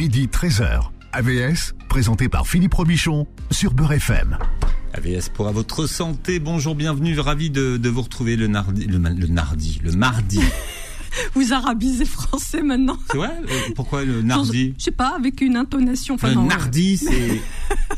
[0.00, 0.84] midi 13h.
[1.12, 4.38] AVS, présenté par Philippe Robichon sur Beurre FM.
[4.94, 6.38] AVS pour à votre santé.
[6.40, 7.20] Bonjour, bienvenue.
[7.20, 10.40] Ravi de, de vous retrouver le nardi, le, nardi, le mardi.
[11.34, 12.98] Vous arabisez français maintenant.
[13.10, 13.28] C'est vrai?
[13.46, 14.72] Euh, Pourquoi le nardi?
[14.78, 16.14] Je sais pas, avec une intonation.
[16.14, 17.38] Enfin, Le non, nardi, c'est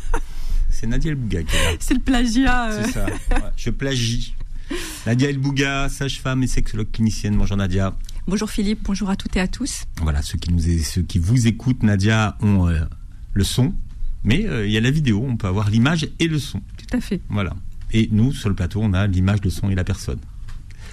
[0.70, 1.76] c'est Nadia El Bouga qui est là.
[1.78, 2.70] C'est le plagiat.
[2.72, 2.82] euh.
[2.84, 3.04] C'est ça.
[3.06, 4.34] Ouais, je plagie.
[5.06, 7.36] Nadia El Bouga, sage-femme et sexologue clinicienne.
[7.36, 7.94] Bonjour Nadia.
[8.26, 9.84] Bonjour Philippe, bonjour à toutes et à tous.
[10.00, 12.80] Voilà, ceux qui nous ceux qui vous écoutent, Nadia, ont euh,
[13.34, 13.74] le son,
[14.24, 15.24] mais euh, il y a la vidéo.
[15.28, 16.60] On peut avoir l'image et le son.
[16.76, 17.20] Tout à fait.
[17.28, 17.54] Voilà.
[17.92, 20.18] Et nous, sur le plateau, on a l'image, le son et la personne.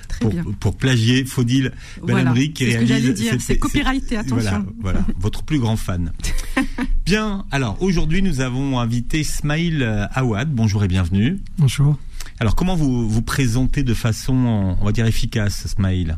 [0.07, 0.43] Très Pour, bien.
[0.59, 3.03] pour plagier Faudil Voilà, Benamri qui c'est ce que réalise.
[3.03, 4.65] j'allais dire, cette- c'est copyrighté, cette- attention.
[4.79, 6.11] Voilà, voilà, votre plus grand fan.
[7.05, 10.51] Bien, alors aujourd'hui, nous avons invité Smaïl euh, Awad.
[10.51, 11.39] Bonjour et bienvenue.
[11.59, 11.97] Bonjour.
[12.39, 14.33] Alors, comment vous vous présentez de façon,
[14.79, 16.17] on va dire, efficace, Smaïl?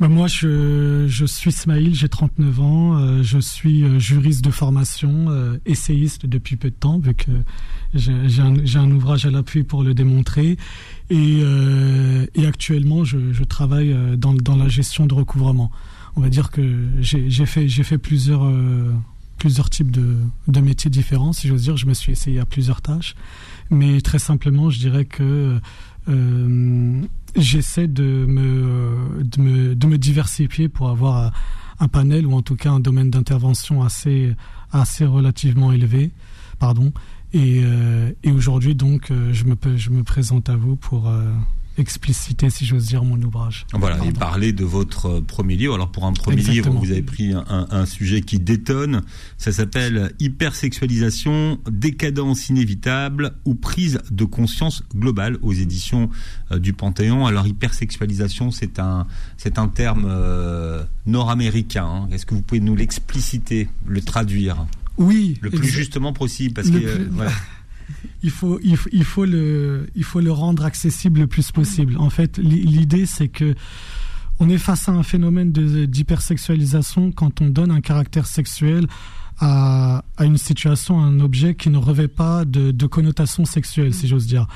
[0.00, 4.50] Bah, moi, je, je suis Smaïl, j'ai 39 ans, euh, je suis euh, juriste de
[4.50, 7.30] formation, euh, essayiste depuis peu de temps, vu que
[7.92, 10.56] j'ai un, un ouvrage à l'appui pour le démontrer.
[11.10, 15.70] Et, euh, et actuellement, je, je travaille euh, dans, dans la gestion de recouvrement.
[16.16, 18.94] On va dire que j'ai fait, fait plusieurs, euh,
[19.36, 20.16] plusieurs types de,
[20.48, 21.76] de métiers différents, si j'ose dire.
[21.76, 23.16] Je me suis essayé à plusieurs tâches.
[23.68, 25.60] Mais très simplement, je dirais que
[26.08, 27.02] euh,
[27.36, 31.32] j'essaie de me, de, me, de me diversifier pour avoir
[31.78, 34.34] un panel ou en tout cas un domaine d'intervention assez,
[34.72, 36.12] assez relativement élevé.
[36.58, 36.92] Pardon.
[37.32, 41.32] Et, euh, et aujourd'hui, donc, euh, je, me, je me présente à vous pour euh,
[41.80, 43.66] expliciter, si j'ose dire, mon ouvrage.
[43.72, 44.12] Voilà, et Pardon.
[44.18, 45.74] parler de votre euh, premier livre.
[45.74, 46.74] Alors pour un premier Exactement.
[46.74, 49.02] livre, vous avez pris un, un- un sujet qui détonne.
[49.38, 56.10] Ça s'appelle Hypersexualisation, décadence inévitable ou prise de conscience globale aux éditions
[56.52, 57.26] euh, du Panthéon.
[57.26, 61.84] Alors hypersexualisation, c'est un c'est un terme euh, nord-américain.
[61.86, 62.08] hein.
[62.12, 64.66] Est-ce que vous pouvez nous l'expliciter, le traduire?
[64.98, 65.38] Oui.
[65.40, 67.30] le plus justement possible parce que Le euh, voilà.
[68.22, 71.96] il faut, il, il, faut le, il faut le rendre accessible le plus possible.
[71.98, 73.54] En fait, l'i- l'idée, c'est que
[74.38, 78.86] on est face à un phénomène d'hypersexualisation quand on donne un caractère sexuel
[79.38, 84.08] à, à une situation, à un objet qui ne revêt pas de, connotation sexuelle, si
[84.08, 84.46] j'ose dire.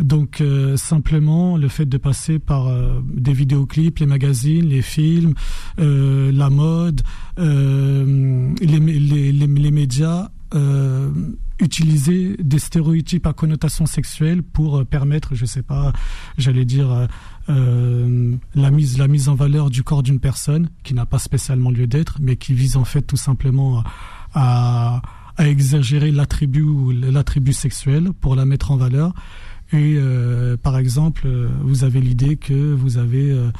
[0.00, 5.34] Donc euh, simplement le fait de passer par euh, des vidéoclips, les magazines, les films,
[5.78, 7.02] euh, la mode,
[7.38, 10.30] euh, les, les, les, médias
[11.58, 15.92] utiliser des stéréotypes à connotation sexuelle pour euh, permettre, je sais pas,
[16.36, 17.06] j'allais dire euh,
[17.48, 21.70] euh, la mise la mise en valeur du corps d'une personne qui n'a pas spécialement
[21.70, 23.84] lieu d'être, mais qui vise en fait tout simplement
[24.34, 25.02] à,
[25.36, 29.12] à exagérer l'attribut l'attribut sexuel pour la mettre en valeur.
[29.72, 33.50] Et euh, par exemple, euh, vous avez l'idée que vous avez euh,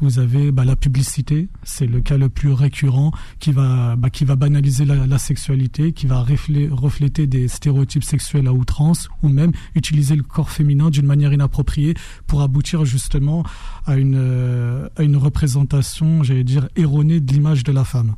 [0.00, 4.24] vous avez bah, la publicité, c'est le cas le plus récurrent qui va bah, qui
[4.24, 9.52] va banaliser la, sexualité, qui va reflé- refléter des stéréotypes sexuels à outrance, ou même
[9.74, 11.94] utiliser le corps féminin d'une manière inappropriée
[12.26, 13.44] pour aboutir justement
[13.86, 18.14] à une euh, à une représentation, j'allais dire erronée de l'image de la femme.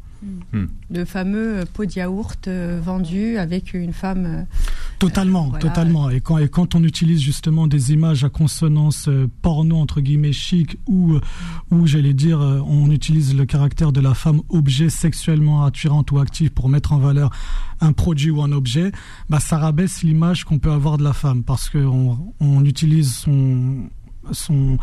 [0.90, 4.26] Le fameux pot de yaourt euh, vendu avec une femme.
[4.26, 4.42] euh,
[4.98, 5.60] Totalement, voilà.
[5.60, 6.10] totalement.
[6.10, 10.32] Et quand, et quand on utilise justement des images à consonance euh, porno entre guillemets
[10.32, 11.18] chic ou
[11.70, 16.50] ou j'allais dire on utilise le caractère de la femme objet sexuellement attirante ou actif
[16.50, 17.30] pour mettre en valeur
[17.80, 18.92] un produit ou un objet,
[19.30, 23.14] bah ça rabaisse l'image qu'on peut avoir de la femme parce que on, on utilise
[23.14, 23.88] son
[24.32, 24.76] son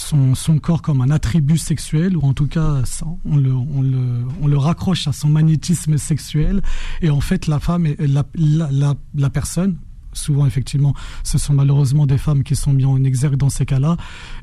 [0.00, 2.82] son, son corps comme un attribut sexuel ou en tout cas
[3.24, 6.62] on le, on, le, on le raccroche à son magnétisme sexuel.
[7.02, 9.76] Et en fait la femme est la, la, la, la personne
[10.12, 13.96] souvent effectivement ce sont malheureusement des femmes qui sont mises en exergue dans ces cas-là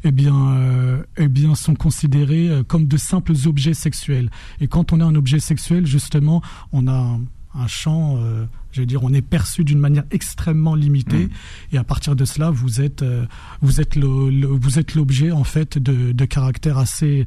[0.05, 4.29] eh bien euh, eh bien sont considérées euh, comme de simples objets sexuels.
[4.61, 6.41] Et quand on est un objet sexuel justement
[6.71, 7.17] on a
[7.55, 11.29] un, champ euh, je veux dire on est perçu d'une manière extrêmement limitée Mm.
[11.73, 13.25] et à partir de cela vous êtes euh,
[13.61, 17.25] vous êtes le, le- vous êtes l'objet en fait de, de caractère assez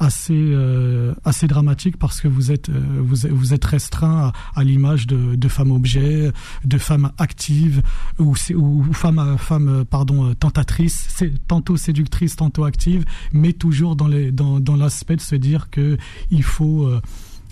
[0.00, 4.60] assez euh, assez dramatique parce que vous êtes euh, vous, êtes- vous êtes restreint à,
[4.60, 6.32] à l'image de, de femmes objets
[6.64, 7.80] de femmes actives
[8.18, 14.32] ou ou, femmes femmes pardon tentatrices c'est tantôt séductrices tantôt actives mais toujours dans les
[14.32, 15.96] dans, dans l'aspect de se dire que
[16.30, 16.88] il faut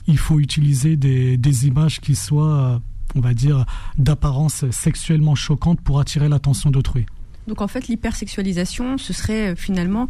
[0.06, 2.78] il faut utiliser des, des images qui soient euh,
[3.14, 3.66] on va dire
[3.98, 7.04] d'apparence sexuellement choquante pour attirer l'attention d'autrui.
[7.48, 10.08] Donc en fait, l'hypersexualisation, ce serait euh, finalement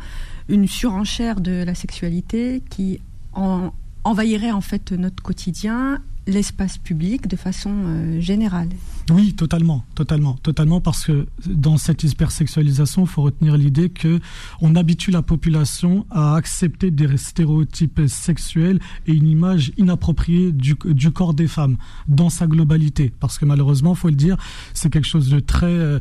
[0.48, 3.00] une surenchère de la sexualité qui
[3.32, 3.72] en-
[4.04, 8.68] envahirait en fait notre quotidien, l'espace public de façon euh, générale.
[9.10, 14.20] Oui, totalement, totalement, totalement, parce que dans cette hypersexualisation, il faut retenir l'idée que
[14.60, 21.34] on habitue la population à accepter des stéréotypes sexuels et une image inappropriée du, corps
[21.34, 21.76] des femmes
[22.06, 24.36] dans sa globalité, parce que malheureusement, faut le dire,
[24.74, 25.98] c'est quelque chose de très euh,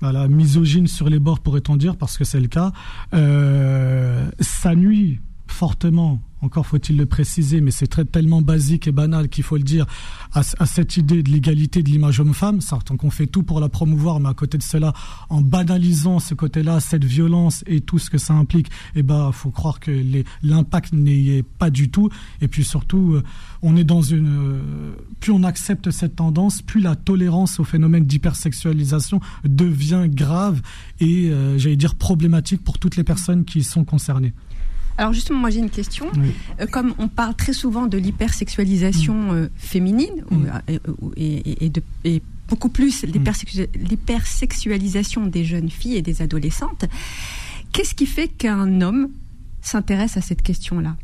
[0.00, 2.72] voilà, misogyne sur les bords, pourrait-on dire, parce que c'est le cas.
[3.14, 9.42] Euh, ça nuit fortement encore faut-il le préciser, mais c'est tellement basique et banal qu'il
[9.42, 9.86] faut le dire,
[10.32, 12.60] à, cette idée de l'égalité de l'image homme-femme.
[12.84, 14.92] Tant qu'on fait tout pour la promouvoir, mais à côté de cela,
[15.30, 19.50] en banalisant ce côté-là, cette violence et tout ce que ça implique, eh ben, faut
[19.50, 19.90] croire que
[20.42, 22.10] l'impact n'y est pas du tout.
[22.42, 23.22] Et puis surtout, euh,
[23.62, 28.04] on est dans une, euh, plus on accepte cette tendance, plus la tolérance au phénomène
[28.04, 30.60] d'hypersexualisation devient grave
[31.00, 34.34] et, euh, j'allais dire, problématique pour toutes les personnes qui sont concernées.
[34.98, 36.06] Alors justement, moi j'ai une question.
[36.60, 39.30] Euh, comme on parle très souvent de l'hypersexualisation mm.
[39.30, 40.46] euh, féminine mm.
[40.70, 40.78] euh,
[41.16, 41.82] et, de,
[42.48, 43.12] beaucoup plus mm.
[43.74, 46.86] l'hypersexualisation des jeunes filles et des adolescentes,
[47.72, 49.10] qu'est-ce qui fait qu'un homme
[49.60, 50.96] s'intéresse à cette question-là?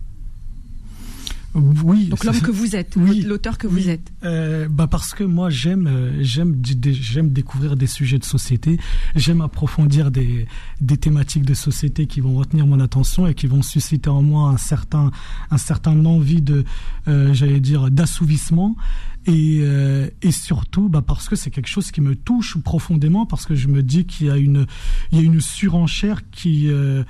[1.55, 2.07] Oui.
[2.07, 4.13] Donc l'homme que vous êtes, l'auteur que vous êtes.
[4.25, 8.79] Euh, bah parce que moi j'aime euh, j'aime j'aime découvrir des sujets de société,
[9.17, 10.47] j'aime approfondir des
[10.81, 14.49] des thématiques de société qui vont retenir mon attention et qui vont susciter en moi
[14.51, 15.11] un certain
[15.51, 16.65] un certain envie de
[17.09, 18.77] euh, j'allais dire d'assouvissement
[19.27, 23.47] et, euh, et surtout bah parce que c'est quelque chose qui me touche profondément parce
[23.47, 24.67] que je me dis qu'il y a une
[25.11, 27.05] il y a une surenchère qui euh,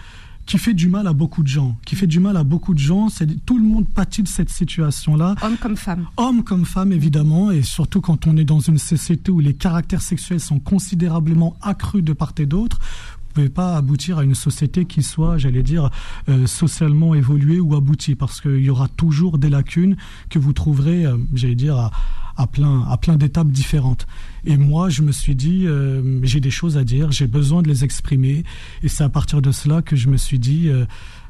[0.52, 2.78] qui fait du mal à beaucoup de gens, qui fait du mal à beaucoup de
[2.78, 3.08] gens.
[3.08, 5.34] C'est tout le monde pâtit de cette situation-là.
[5.40, 6.08] Homme comme femme.
[6.18, 10.02] Homme comme femme, évidemment, et surtout quand on est dans une société où les caractères
[10.02, 12.80] sexuels sont considérablement accrus de part et d'autre.
[12.80, 15.88] Vous pouvez pas aboutir à une société qui soit, j'allais dire,
[16.28, 19.96] euh, socialement évoluée ou aboutie, parce qu'il y aura toujours des lacunes
[20.28, 21.90] que vous trouverez, euh, j'allais dire, à,
[22.36, 24.06] à plein, à plein d'étapes différentes.
[24.44, 27.68] Et moi, je me suis dit, euh, j'ai des choses à dire, j'ai besoin de
[27.68, 28.44] les exprimer.
[28.82, 30.84] Et c'est à partir de cela que je me suis dit, euh,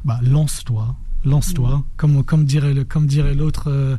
[0.05, 1.79] bah, lance-toi, lance-toi.
[1.79, 1.85] Mmh.
[1.97, 3.99] Comme, comme dirait, comme dirait l'autre,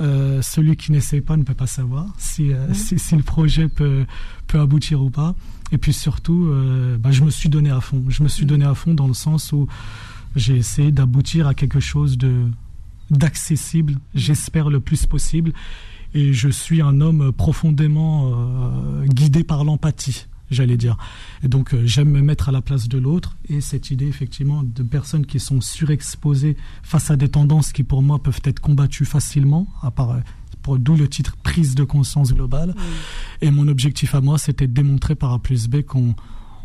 [0.00, 2.74] euh, celui qui n'essaie pas ne peut pas savoir si, mmh.
[2.74, 4.04] si, si, le projet peut,
[4.46, 5.34] peut aboutir ou pas.
[5.72, 6.52] Et puis surtout,
[7.00, 8.04] bah, je me suis donné à fond.
[8.08, 8.48] Je me suis mmh.
[8.48, 9.66] donné à fond dans le sens où
[10.36, 12.48] j'ai essayé d'aboutir à quelque chose de
[13.10, 15.52] d'accessible, j'espère le plus possible
[16.14, 20.96] et je suis un homme profondément euh, guidé par l'empathie j'allais dire.
[21.42, 24.62] Et donc euh, j'aime me mettre à la place de l'autre et cette idée effectivement
[24.62, 29.04] de personnes qui sont surexposées face à des tendances qui pour moi peuvent être combattues
[29.04, 30.20] facilement, à part euh,
[30.62, 32.74] pour d'où le titre prise de conscience globale.
[33.42, 36.14] Et mon objectif à moi, c'était de démontrer par A plus B qu'on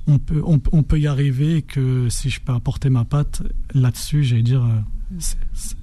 [0.07, 3.43] on peut, on, peut y arriver et que si je peux apporter ma patte
[3.75, 4.65] là-dessus, j'allais dire,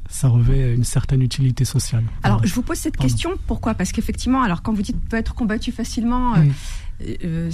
[0.09, 2.05] ça revêt une certaine utilité sociale.
[2.23, 3.75] Alors, je vous pose cette question, pourquoi?
[3.75, 6.45] Parce qu'effectivement, alors quand vous dites peut être combattu facilement, euh,
[7.25, 7.51] euh,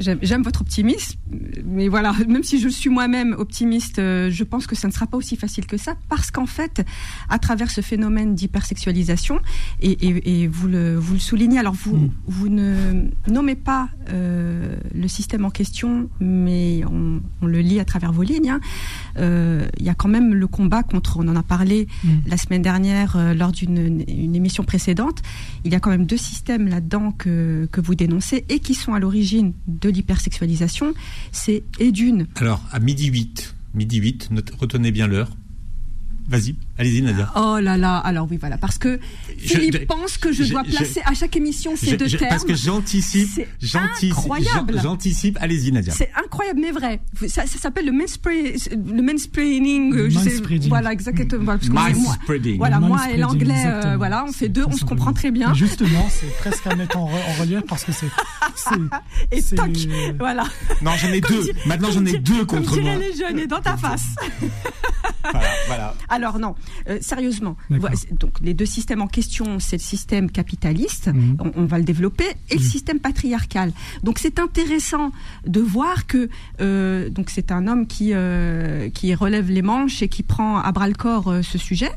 [0.00, 1.18] J'aime votre optimisme,
[1.64, 5.06] mais voilà, même si je suis moi-même optimiste, euh, je pense que ça ne sera
[5.06, 6.84] pas aussi facile que ça, parce qu'en fait,
[7.28, 9.40] à travers ce phénomène d'hypersexualisation,
[9.80, 12.10] et, et, vous, le, vous le soulignez, alors vous, mm.
[12.26, 18.12] vous ne nommez pas euh, le système en question, mais on, le lit à travers
[18.12, 18.60] vos lignes, hein.
[19.18, 22.08] euh, il y a quand même le combat contre, on en a parlé mm.
[22.26, 25.22] la semaine dernière lors d'une émission précédente,
[25.64, 28.94] il y a quand même deux systèmes là-dedans que, que vous dénoncez et qui sont
[28.94, 29.52] à l'origine
[29.82, 30.94] de l'hypersexualisation,
[31.32, 32.26] c'est et d'une.
[32.36, 35.30] Alors, à midi 8, midi 8, retenez bien l'heure.
[36.32, 37.30] Vas-y, allez-y Nadia.
[37.36, 38.98] Oh là là, alors oui voilà, parce que
[39.36, 42.30] Philippe pense que je, dois placer à chaque émission ces deux termes.
[42.30, 44.14] Parce que j'anticipe, j'anticipe,
[44.80, 45.36] j'anticipe.
[45.42, 45.92] Allez-y Nadia.
[45.92, 47.00] C'est incroyable mais vrai.
[47.28, 49.94] Ça, s'appelle le mansplaining, le mansplaining.
[49.94, 50.08] Euh,
[50.68, 51.54] voilà exactement.
[52.56, 55.52] Voilà, moi et l'anglais, euh, voilà, on fait deux, on se comprend très bien.
[55.52, 58.06] Justement, c'est presque à mettre en, relief parce que c'est.
[59.32, 59.70] Et toc,
[60.18, 60.44] voilà.
[60.80, 61.50] Non, j'en ai deux.
[61.66, 62.94] Maintenant, j'en ai deux contre moi.
[62.96, 64.04] les jeunes et dans ta face.
[65.24, 65.46] voilà.
[65.66, 65.94] voilà.
[66.08, 66.54] Alors non,
[66.88, 67.56] euh, sérieusement.
[67.70, 71.36] Donc les deux systèmes en question, c'est le système capitaliste, mhm.
[71.56, 72.66] on, va le développer, et le mhm.
[72.66, 73.72] système patriarcal.
[74.02, 75.12] Donc c'est intéressant
[75.46, 76.28] de voir que
[76.60, 80.72] euh, donc c'est un homme qui euh, qui relève les manches et qui prend à
[80.72, 81.90] bras le corps ce sujet,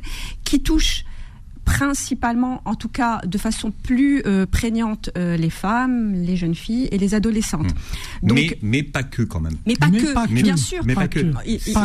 [0.43, 1.05] qui touche
[1.65, 6.87] principalement, en tout cas de façon plus euh, prégnante, euh, les femmes, les jeunes filles
[6.91, 7.73] et les adolescentes.
[8.23, 8.27] Mmh.
[8.27, 9.55] Donc, mais, pas que quand même.
[9.65, 10.83] Mais pas que, bien sûr.
[10.85, 11.19] Mais pas, que.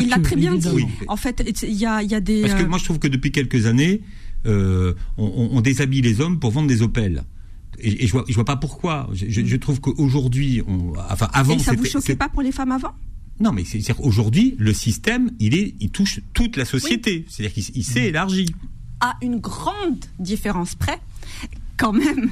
[0.01, 0.87] Il l'a très bien dit.
[1.09, 2.43] En fait, il y a, y a, des...
[2.43, 4.03] Parce que euh, moi, je trouve que depuis quelques années,
[4.45, 7.25] on, on, déshabille les hommes pour vendre des Opel.
[7.81, 9.09] Et, je vois, je vois pas pourquoi.
[9.13, 10.63] Je, je trouve qu'aujourd'hui,
[11.11, 12.93] enfin avant, et ça vous choquait pas pour les femmes avant?
[13.41, 17.25] Non, mais c'est aujourd'hui le système, il est, il touche toute la société.
[17.29, 18.47] C'est-à-dire qu'il s'est élargi
[19.00, 21.00] à une grande différence près
[21.81, 22.29] quand même,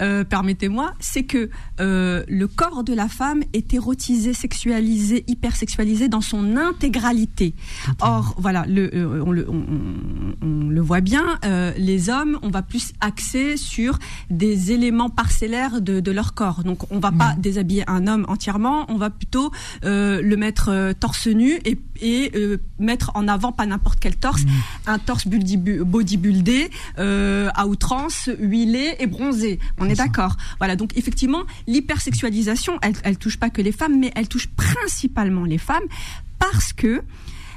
[0.00, 1.50] euh, permettez-moi, c'est que
[1.80, 7.54] euh, le corps de la femme est érotisé, sexualisé, hypersexualisé dans son intégralité.
[8.00, 9.62] Or, voilà, le, euh, on, le, on,
[10.42, 14.00] on, le voit bien, euh, les hommes, on va plus axer sur
[14.30, 16.64] des éléments parcellaires de, de leur corps.
[16.64, 19.52] Donc, on va pas déshabiller un homme entièrement, on va plutôt
[19.84, 22.32] euh, le mettre torse nu et, et
[22.80, 24.48] mettre en avant pas n'importe quel torse, mm.
[24.88, 29.58] un torse bodybuildé à outrance, huilé et bronzé.
[29.78, 30.36] On est, d'accord.
[30.58, 30.76] Voilà.
[30.76, 35.58] Donc effectivement, l'hypersexualisation, elle, elle touche pas que les femmes, mais elle touche principalement les
[35.58, 35.84] femmes
[36.38, 37.02] parce que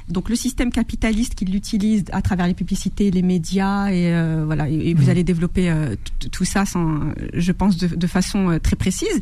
[0.08, 4.68] donc le système capitaliste qui l'utilise à travers les publicités, les médias et euh, voilà
[4.68, 5.10] et, vous mmh.
[5.10, 5.94] allez développer euh,
[6.30, 7.00] tout ça sans,
[7.32, 9.20] je pense de, de façon euh, très précise.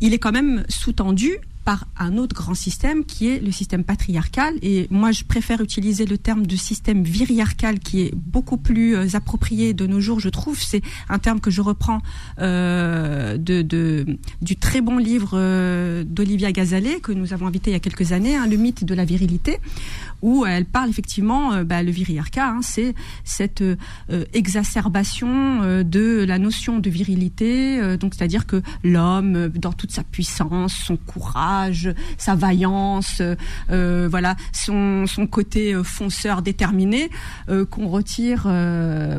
[0.00, 1.38] Il est quand même sous-tendu
[1.68, 4.54] par un autre grand système qui est le système patriarcal.
[4.62, 9.06] Et moi, je préfère utiliser le terme de système viriarcal qui est beaucoup plus euh,
[9.12, 10.58] approprié de nos jours, je trouve.
[10.58, 12.00] C'est un terme que je reprends
[12.38, 14.06] euh, de,
[14.40, 18.12] du très bon livre euh, d'Olivia Gazalet que nous avons invité il y a quelques
[18.12, 19.58] années, hein, Le mythe de la virilité,
[20.22, 22.94] où elle parle effectivement, euh, bah, le viriarcat, hein, c'est
[23.24, 23.76] cette euh,
[24.32, 30.74] exacerbation euh, de la notion de virilité, donc c'est-à-dire que l'homme, dans toute sa puissance,
[30.74, 33.22] son courage, sa vaillance,
[33.68, 37.10] voilà, son, son côté fonceur déterminé,
[37.70, 38.46] qu'on retire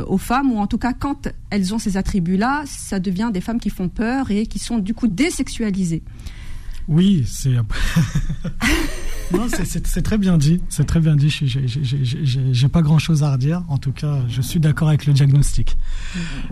[0.08, 3.60] aux femmes, ou en tout cas quand elles ont ces attributs-là, ça devient des femmes
[3.60, 6.03] qui font peur et qui sont du coup désexualisées.
[6.88, 7.51] Oui, c'est.
[9.31, 10.59] non, c'est très bien dit.
[10.69, 11.29] C'est très bien dit.
[11.29, 13.63] J'ai pas grand chose à redire.
[13.67, 15.77] En tout cas, je suis d'accord avec le diagnostic.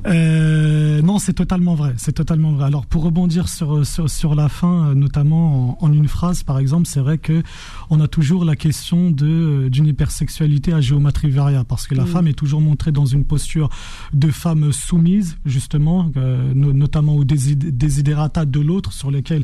[0.06, 1.94] Euh, non, c'est totalement vrai.
[1.98, 2.66] C'est totalement vrai.
[2.66, 7.00] Alors, pour rebondir sur, sur, sur la fin, notamment en, une phrase, par exemple, c'est
[7.00, 7.42] vrai que
[7.90, 12.28] on a toujours la question de d'une hypersexualité à géométrie varia, parce que la femme
[12.28, 13.70] est toujours montrée dans une posture
[14.14, 19.44] de femme soumise, justement, euh, notamment aux désidérata de l'autre, sur lesquels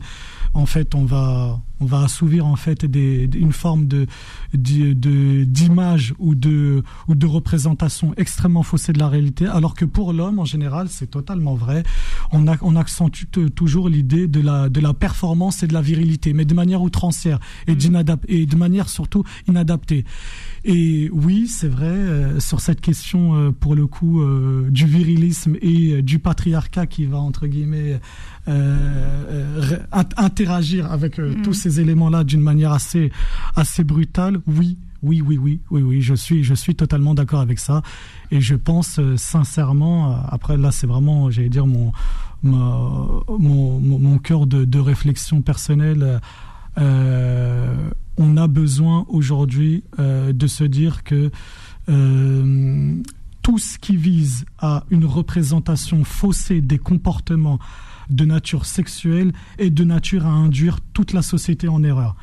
[0.54, 4.08] en fait, on va on va assouvir en fait des, une forme de
[4.54, 10.40] d'image ou de ou de représentation extrêmement faussée de la réalité, alors que pour l'homme
[10.40, 11.84] en général, c'est totalement vrai.
[12.32, 16.34] On a, on accentue toujours l'idée de la de la performance et de la virilité,
[16.34, 18.16] mais de manière outrancière et, mm.
[18.30, 20.06] et de manière surtout inadaptée.
[20.66, 25.58] Et oui, c'est vrai, euh, sur cette question, euh, pour le coup, euh, du virilisme
[25.62, 28.00] et du patriarcat qui va, entre guillemets,
[30.18, 31.42] interagir avec mm.
[31.42, 33.12] tous ces éléments-là d'une manière assez,
[33.56, 37.60] assez brutale, oui, oui, oui, oui, oui, oui, je suis, je suis totalement d'accord avec
[37.60, 37.82] ça.
[38.32, 41.92] Et je pense sincèrement, après là, c'est vraiment, j'allais dire, mon,
[42.42, 46.22] mon, mon, mon cœur de, de réflexion personnelle.
[46.78, 47.76] Euh,
[48.18, 51.32] on a besoin aujourd'hui euh, de se dire que
[51.90, 52.96] euh,
[53.42, 57.60] tout ce qui vise à une représentation faussée des comportements
[58.10, 62.16] de nature sexuelle est de nature à induire toute la société en erreur.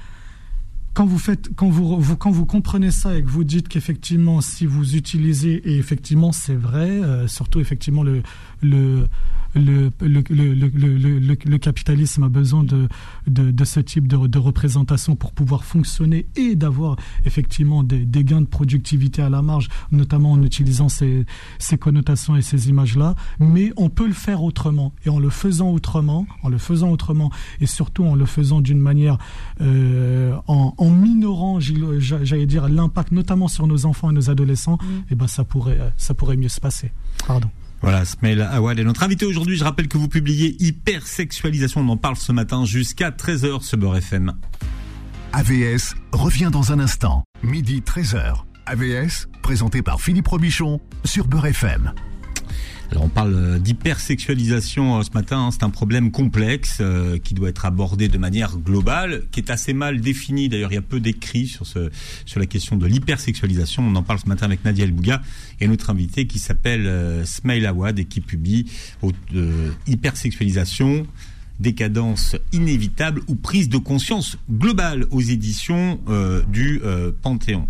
[0.92, 4.66] Quand vous faites, quand vous, quand vous comprenez ça et que vous dites qu'effectivement, si
[4.66, 8.22] vous utilisez et effectivement c'est vrai, euh, surtout effectivement le
[8.62, 9.06] le
[9.54, 12.88] le, le, le, le, capitalisme a besoin de,
[13.26, 18.40] de, ce type de, de, représentation pour pouvoir fonctionner et d'avoir effectivement des, des, gains
[18.40, 21.26] de productivité à la marge, notamment en utilisant ces,
[21.58, 23.16] ces connotations et ces images-là.
[23.40, 24.92] Mais on peut le faire autrement.
[25.04, 27.30] Et en le faisant autrement, en le faisant autrement,
[27.60, 29.18] et surtout en le faisant d'une manière
[29.60, 34.86] euh, en, en, minorant, j'allais dire, l'impact notamment sur nos enfants et nos adolescents, mmh.
[34.86, 36.92] et eh ben ça pourrait, ça pourrait mieux se passer.
[37.26, 37.48] Pardon.
[37.82, 39.56] Voilà, Smail Awad est notre invité aujourd'hui.
[39.56, 41.80] Je rappelle que vous publiez Hypersexualisation.
[41.80, 44.34] On en parle ce matin jusqu'à 13h sur Beurre FM.
[45.32, 47.24] AVS revient dans un instant.
[47.42, 48.42] Midi 13h.
[48.66, 51.92] AVS, présenté par Philippe Robichon sur Beurre FM.
[52.90, 55.50] Alors on parle euh, d'hypersexualisation euh, ce matin, hein.
[55.52, 59.72] c'est un problème complexe euh, qui doit être abordé de manière globale, qui est assez
[59.72, 60.48] mal défini.
[60.48, 61.90] D'ailleurs, il y a peu d'écrits sur ce
[62.26, 63.84] sur la question de l'hypersexualisation.
[63.84, 65.22] On en parle ce matin avec Nadia Elbouga
[65.60, 68.66] et notre invité qui s'appelle euh, Smail Awad et qui publie
[69.86, 71.06] Hypersexualisation
[71.60, 76.00] décadence inévitable ou prise de conscience globale aux éditions
[76.48, 76.80] du
[77.20, 77.68] Panthéon.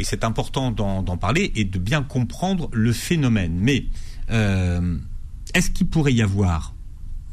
[0.00, 3.56] Et c'est important d'en parler et de bien comprendre le phénomène.
[3.60, 3.84] Mais
[4.30, 4.96] euh,
[5.54, 6.74] est-ce qu'il pourrait y avoir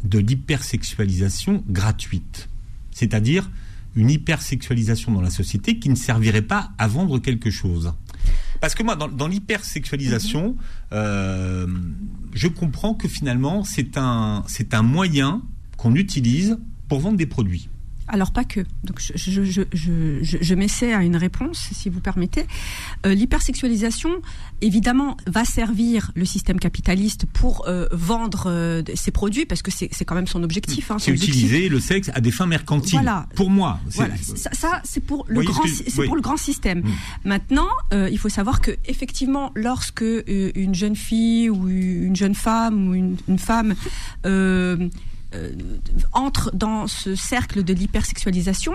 [0.03, 2.49] de l'hypersexualisation gratuite?
[2.91, 3.49] C'est-à-dire
[3.95, 7.93] une hypersexualisation dans la société qui ne servirait pas à vendre quelque chose.
[8.59, 10.55] Parce que moi, dans, l'hypersexualisation,
[10.91, 11.67] euh,
[12.33, 15.41] je comprends que finalement, c'est un, c'est un moyen
[15.77, 17.69] qu'on utilise pour vendre des produits.
[18.07, 18.61] Alors pas que.
[18.83, 22.45] Donc je, je, je, je, je m'essaie à une réponse, si vous permettez.
[23.05, 24.09] Euh, L'hypersexualisation,
[24.61, 30.05] évidemment, va servir le système capitaliste pour euh, vendre euh, ses produits, parce que c'est
[30.05, 30.89] quand même son objectif.
[30.91, 32.99] Hein, c'est utiliser le sexe à des fins mercantiles.
[32.99, 33.27] Voilà.
[33.35, 33.79] Pour moi.
[33.91, 34.15] Voilà.
[34.17, 35.63] Ça, ça c'est pour le grand,
[36.05, 36.79] pour le grand système.
[36.79, 36.91] Mm.
[37.25, 42.95] Maintenant, il faut savoir que effectivement, lorsque une jeune fille ou une jeune femme ou
[42.95, 43.75] une, une femme
[46.13, 48.73] entre dans ce cercle de l'hypersexualisation,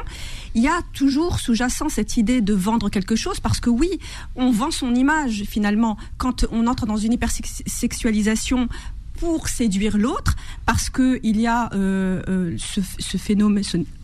[0.55, 3.99] il y a toujours sous-jacent cette idée de vendre quelque chose parce que oui,
[4.37, 8.69] on vend son image finalement quand on entre dans une hypersexualisation
[9.15, 10.35] pour séduire l'autre
[10.67, 13.63] parce que il y a euh, euh, ce, phénomène,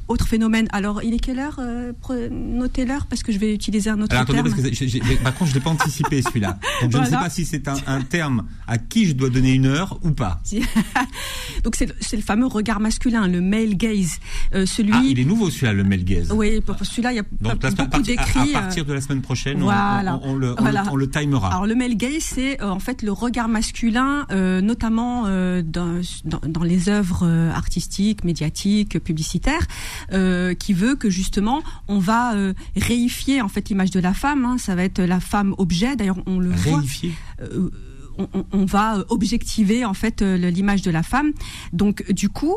[0.09, 0.69] autre phénomène.
[0.73, 1.93] Alors, il est quelle heure euh,
[2.31, 4.63] Notez l'heure parce que je vais utiliser un autre Alors, attendez, terme.
[4.63, 6.59] Parce que par contre, je l'ai pas anticipé celui-là.
[6.83, 9.53] Donc, je ne sais pas si c'est un, un, terme à qui je dois donner
[9.53, 10.41] une heure ou pas.
[11.65, 14.19] Donc, c'est le fameux regard masculin, le male gaze.
[14.55, 14.93] Euh, celui...
[14.95, 16.33] Ah, il est nouveau celui-là, le male gaze.
[16.33, 18.55] Oui, celui-là, il y a Donc, beaucoup d'écrits.
[18.55, 20.19] À, partir de la semaine prochaine, voilà.
[20.23, 21.49] on, on, le, on, le, timera.
[21.49, 26.01] Alors, le male gaze, c'est euh, en fait le regard masculin, euh, notamment euh, dans,
[26.25, 29.67] dans, dans, les œuvres euh, artistiques, médiatiques, publicitaires.
[30.13, 34.45] Euh, qui veut que justement on va euh, réifier en fait l'image de la femme.
[34.45, 34.59] Hein.
[34.59, 35.97] ça va être la femme objet.
[35.97, 37.13] D'ailleurs, on le réifier.
[37.39, 37.47] voit.
[37.49, 37.71] Euh,
[38.19, 41.33] on, on, va objectiver en fait l'image de la femme.
[41.73, 42.57] Donc du coup,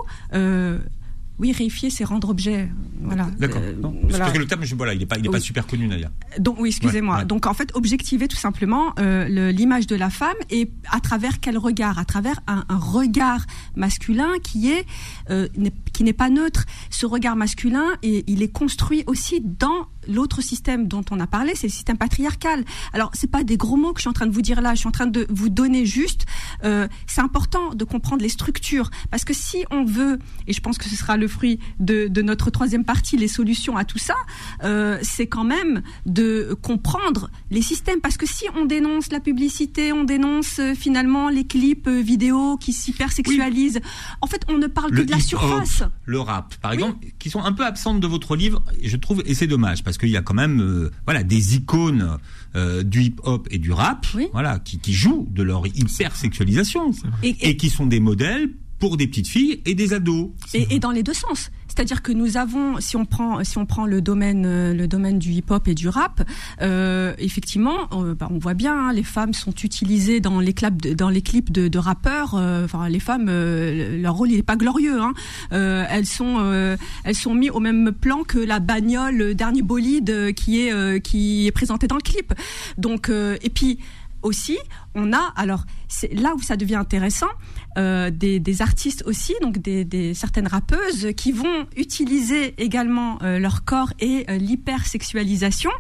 [1.42, 2.70] oui, réifier, c'est rendre objet.
[3.02, 3.28] Voilà.
[3.40, 3.62] D'accord.
[3.64, 3.74] Euh,
[4.10, 4.32] voilà.
[4.32, 6.12] le terme, voilà, il n'est pas, il est pas super connu d'ailleurs.
[6.38, 7.26] Donc oui, excusez-moi.
[7.26, 11.58] Donc en fait, objectiver tout simplement euh, l'image de la femme et à travers quel
[11.58, 11.98] regard?
[11.98, 14.86] À travers un, un regard masculin qui est
[15.32, 15.48] euh,
[15.94, 16.66] qui n'est pas neutre.
[16.92, 21.54] Ce regard masculin, et il est construit aussi dans l'autre système dont on a parlé,
[21.56, 22.64] c'est le système patriarcal.
[22.94, 24.74] Alors, c'est pas des gros mots que je suis en train de vous dire là.
[24.74, 26.26] Je suis en train de vous donner juste.
[26.64, 30.78] Euh, c'est important de comprendre les structures parce que si on veut, et je pense
[30.78, 34.16] que ce sera le fruit de, de notre troisième partie, les solutions à tout ça,
[34.64, 39.94] euh, c'est quand même de comprendre les systèmes parce que si on dénonce la publicité,
[39.94, 44.18] on dénonce euh, finalement les clips vidéo qui s'hypersexualisent, oui.
[44.22, 45.84] en fait, on ne parle le que de la surface.
[46.06, 49.34] Le rap, par exemple, qui sont un peu absentes de votre livre, je trouve, et
[49.34, 52.18] c'est dommage parce qu'il y a quand même euh, voilà des icônes
[52.56, 54.28] euh, du hip-hop et du rap, oui.
[54.34, 56.92] voilà, qui, qui, jouent de leur hypersexualisation
[57.24, 58.50] et, et, et qui sont des modèles
[58.82, 60.32] pour des petites filles et des ados.
[60.54, 61.52] Et, et, dans les deux sens.
[61.72, 65.20] C'est-à-dire que nous avons, si on prend, si on prend le domaine, euh, le domaine
[65.20, 66.22] du hip-hop et du rap,
[66.62, 70.94] euh, effectivement, on, bah, on, voit bien, hein, les femmes sont utilisées dans les de,
[70.94, 72.36] dans les clips de, de rappeurs.
[72.36, 75.00] Euh, enfin, les femmes, euh, leur rôle n'est pas glorieux.
[75.00, 75.14] Hein.
[75.54, 79.62] Euh, elles sont, euh, elles sont mises au même plan que la bagnole, le dernier
[79.62, 82.34] bolide qui est, qui est présenté dans le clip.
[82.78, 83.80] Donc, et puis
[84.24, 84.58] aussi,
[84.96, 87.30] on a, alors c'est là où ça devient intéressant,
[87.78, 93.40] euh, des, des, artistes aussi, donc des, des, certaines rappeuses qui vont utiliser également euh,
[93.40, 95.72] leur corps et euh, l'hypersexualisation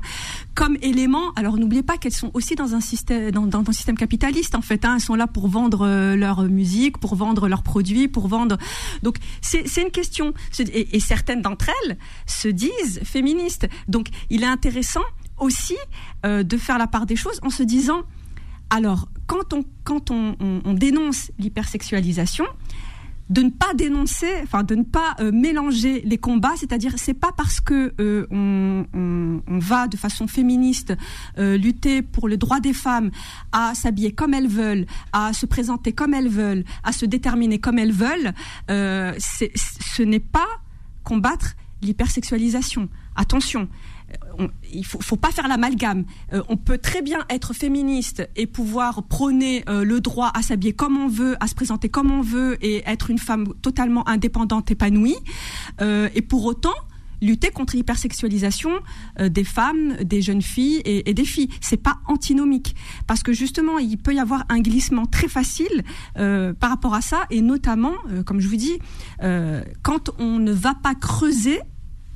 [0.55, 1.33] comme élément.
[1.35, 4.61] Alors n'oubliez pas qu'elles sont aussi dans un système, dans, dans un système capitaliste en
[4.61, 4.85] fait.
[4.85, 8.57] Hein, elles sont là pour vendre euh, leur musique, pour vendre leurs produits, pour vendre.
[9.03, 10.33] Donc c'est une question.
[10.59, 13.67] Et, et certaines d'entre elles se disent féministes.
[13.87, 15.03] Donc il est intéressant
[15.41, 15.77] aussi
[16.25, 18.03] euh, de faire la part des choses en se disant
[18.71, 19.53] alors, quand
[20.11, 22.45] on, dénonce l'hypersexualisation,
[23.29, 27.31] de ne pas dénoncer, enfin de ne pas euh, mélanger les combats, c'est-à-dire c'est pas
[27.35, 30.93] parce que euh, on, va de façon féministe
[31.37, 33.11] euh, lutter pour le droit des femmes
[33.51, 37.77] à s'habiller comme elles veulent, à se présenter comme elles veulent, à se déterminer comme
[37.77, 38.33] elles veulent,
[38.67, 40.47] ce n'est pas
[41.03, 42.89] combattre l'hypersexualisation.
[43.15, 43.67] Attention,
[44.73, 46.05] il faut, faut pas faire l'amalgame.
[46.33, 50.73] Euh, on peut très bien être féministe et pouvoir prôner euh, le droit à s'habiller
[50.73, 54.71] comme on veut, à se présenter comme on veut et être une femme totalement indépendante,
[54.71, 55.17] épanouie.
[55.81, 56.73] Euh, et pour autant,
[57.23, 58.71] lutter contre l'hypersexualisation
[59.19, 61.49] des femmes, des jeunes filles et, des filles.
[61.61, 65.83] C'est pas antinomique parce que justement il peut y avoir un glissement très facile
[66.15, 67.93] par rapport à ça et notamment,
[68.25, 68.79] comme je vous dis,
[69.83, 71.59] quand on ne va pas creuser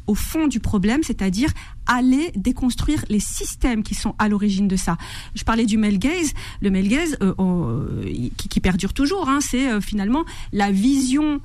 [0.07, 1.51] au fond du problème, c'est-à-dire
[1.87, 4.97] aller déconstruire les systèmes qui sont à l'origine de ça.
[5.35, 6.33] Je parlais du male gaze.
[6.61, 11.41] Le male gaze, euh, euh, qui, perdure toujours, hein, c'est euh, finalement la vision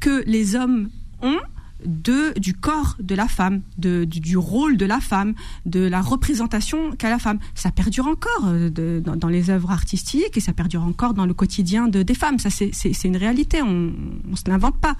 [0.00, 0.88] que les hommes
[1.22, 1.38] ont
[1.84, 6.90] de du corps de la femme, de, du, rôle de la femme, de la représentation
[6.90, 7.38] qu'a la femme.
[7.54, 12.02] Ça perdure encore dans, les œuvres artistiques et ça perdure encore dans le quotidien de,
[12.02, 12.40] des femmes.
[12.40, 13.62] Ça, c'est une réalité.
[13.62, 13.92] On
[14.24, 14.96] ne se l'invente pas.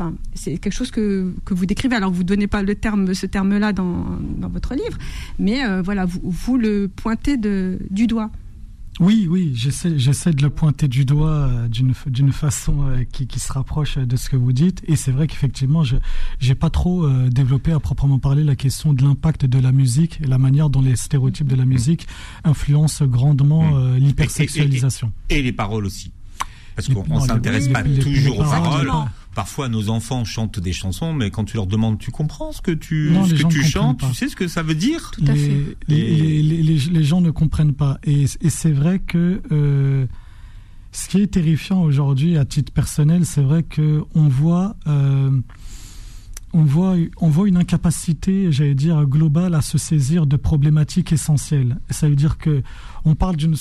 [0.00, 1.94] Enfin, c'est quelque chose que, que vous décrivez.
[1.94, 4.06] Alors, vous donnez pas le terme, ce terme-là dans,
[4.38, 4.96] dans votre livre,
[5.38, 8.30] mais euh, voilà, vous, vous le pointez de, du doigt.
[9.00, 13.26] Oui, oui, j'essaie, j'essaie de le pointer du doigt euh, d'une, d'une façon euh, qui,
[13.26, 14.82] qui, se rapproche de ce que vous dites.
[14.86, 15.96] Et c'est vrai qu'effectivement, je
[16.38, 20.20] j'ai pas trop euh, développé à proprement parler la question de l'impact de la musique
[20.22, 22.06] et la manière dont les stéréotypes de la musique
[22.44, 23.96] influencent grandement mmh.
[23.96, 25.12] l'hypersexualisation.
[25.30, 26.12] Et, les paroles aussi.
[26.76, 28.90] Parce qu'on ne s'intéresse pas toujours aux paroles.
[29.34, 32.72] Parfois, nos enfants chantent des chansons, mais quand tu leur demandes, tu comprends ce que
[32.72, 35.76] tu, ce que tu chantes, tu sais ce que ça veut dire Tout à fait.
[35.86, 37.98] Les, les, les, gens ne comprennent pas.
[38.04, 40.06] Et, et c'est vrai que euh,
[40.92, 44.74] ce qui est terrifiant aujourd'hui, à titre personnel, c'est vrai que on voit.
[44.86, 45.30] Euh,
[46.52, 51.78] on voit, on voit une incapacité, j'allais dire, globale à se saisir de problématiques essentielles.
[51.90, 52.62] Ça veut dire que
[53.04, 53.54] on parle d'une,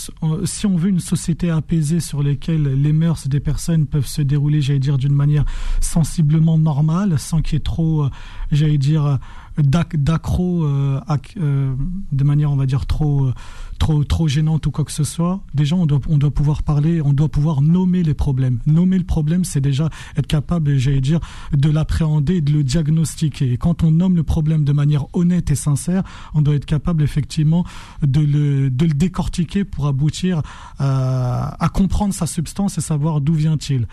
[0.45, 4.61] si on veut une société apaisée sur laquelle les mœurs des personnes peuvent se dérouler,
[4.61, 5.45] j'allais dire, d'une manière
[5.79, 8.09] sensiblement normale, sans qu'il y ait trop, euh,
[8.51, 9.19] j'allais dire,
[9.61, 10.99] d'accro euh,
[11.37, 11.73] euh,
[12.11, 13.31] de manière, on va dire, trop
[13.79, 17.01] trop, trop gênante ou quoi que ce soit, déjà on doit, on doit pouvoir parler,
[17.01, 18.59] on doit pouvoir nommer les problèmes.
[18.67, 21.19] Nommer le problème, c'est déjà être capable, j'allais dire,
[21.53, 23.53] de l'appréhender de le diagnostiquer.
[23.53, 27.01] Et quand on nomme le problème de manière honnête et sincère, on doit être capable
[27.01, 27.65] effectivement
[28.03, 30.41] de le, de le décortiquer pour aboutir
[30.77, 33.87] à, à comprendre sa substance et savoir d'où vient-il.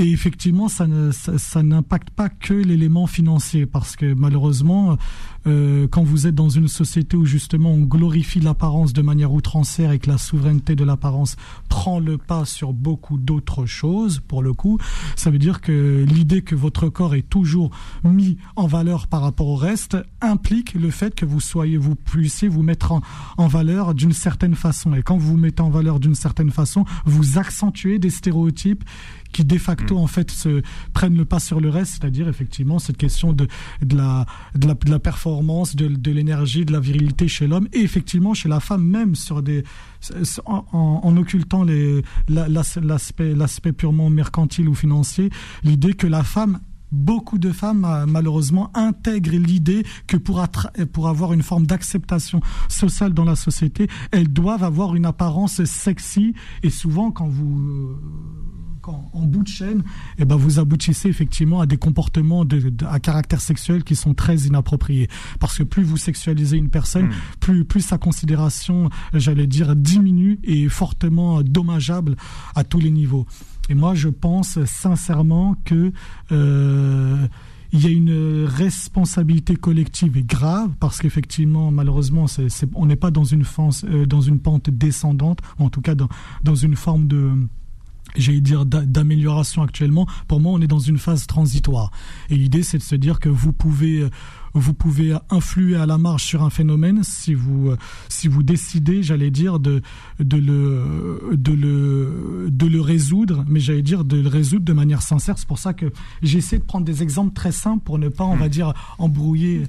[0.00, 4.96] Et effectivement, ça, ça, n'impacte pas que l'élément financier, parce que malheureusement,
[5.46, 9.92] euh, quand vous êtes dans une société où justement on glorifie l'apparence de manière outrancière
[9.92, 11.36] et que la souveraineté de l'apparence
[11.68, 14.78] prend le pas sur beaucoup d'autres choses, pour le coup,
[15.16, 17.70] ça veut dire que l'idée que votre corps est toujours
[18.04, 22.48] mis en valeur par rapport au reste implique le fait que vous soyez, vous puissiez
[22.48, 23.00] vous mettre en,
[23.38, 24.94] en valeur d'une certaine façon.
[24.94, 28.84] Et quand vous vous mettez en valeur d'une certaine façon, vous accentuez des stéréotypes
[29.32, 29.98] qui de facto mm.
[29.98, 33.46] en fait se prennent le pas sur le reste, c'est-à-dire effectivement cette question de,
[33.82, 35.29] de, la, de, la, de la performance,
[35.76, 39.64] de, l'énergie, de la virilité chez l'homme et effectivement chez la femme même sur des
[40.46, 41.64] en, occultant
[42.28, 45.30] l'aspect, purement mercantile ou financier,
[45.62, 46.60] l'idée que la femme
[46.92, 50.44] beaucoup de femmes malheureusement intègrent l'idée que pour,
[50.92, 56.34] pour avoir une forme d'acceptation sociale dans la société, elles doivent avoir une apparence sexy
[56.62, 57.96] et souvent quand vous
[58.88, 59.82] en bout de chaîne,
[60.18, 64.36] eh ben vous aboutissez effectivement à des comportements de, à caractère sexuel qui sont très
[64.36, 65.08] inappropriés.
[65.38, 67.38] Parce que plus vous sexualisez une personne, hmm.
[67.40, 72.16] plus, plus sa considération, j'allais dire, diminue et est fortement dommageable
[72.54, 73.26] à tous les niveaux.
[73.68, 75.92] Et moi, je pense sincèrement que
[76.32, 77.26] euh,
[77.72, 82.26] il y a une responsabilité collective et grave parce qu'effectivement, malheureusement,
[82.74, 83.44] on n'est pas dans une,
[83.84, 86.08] euh, dans une pente descendante, en tout cas dans,
[86.42, 87.32] dans une forme de
[88.16, 90.06] j'allais dire d'amélioration actuellement.
[90.28, 91.90] Pour moi, on est dans une phase transitoire.
[92.28, 94.08] Et l'idée, c'est de se dire que vous pouvez
[94.52, 97.72] vous pouvez influer à la marge sur un phénomène si vous
[98.08, 99.80] si vous décidez, j'allais dire de
[100.18, 105.02] de le de le de le résoudre, mais j'allais dire de le résoudre de manière
[105.02, 105.38] sincère.
[105.38, 105.92] C'est pour ça que
[106.22, 108.50] j'essaie de prendre des exemples très simples pour ne pas, on va hmm.
[108.50, 109.62] dire, embrouiller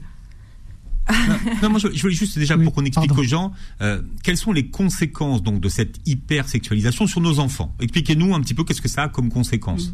[1.62, 4.68] non, moi je, voulais juste déjà pour qu'on explique aux gens euh, quelles sont les
[4.68, 7.76] conséquences donc de cette hypersexualisation sur nos enfants.
[7.80, 9.94] Expliquez-nous un petit peu qu'est-ce que ça a comme conséquence.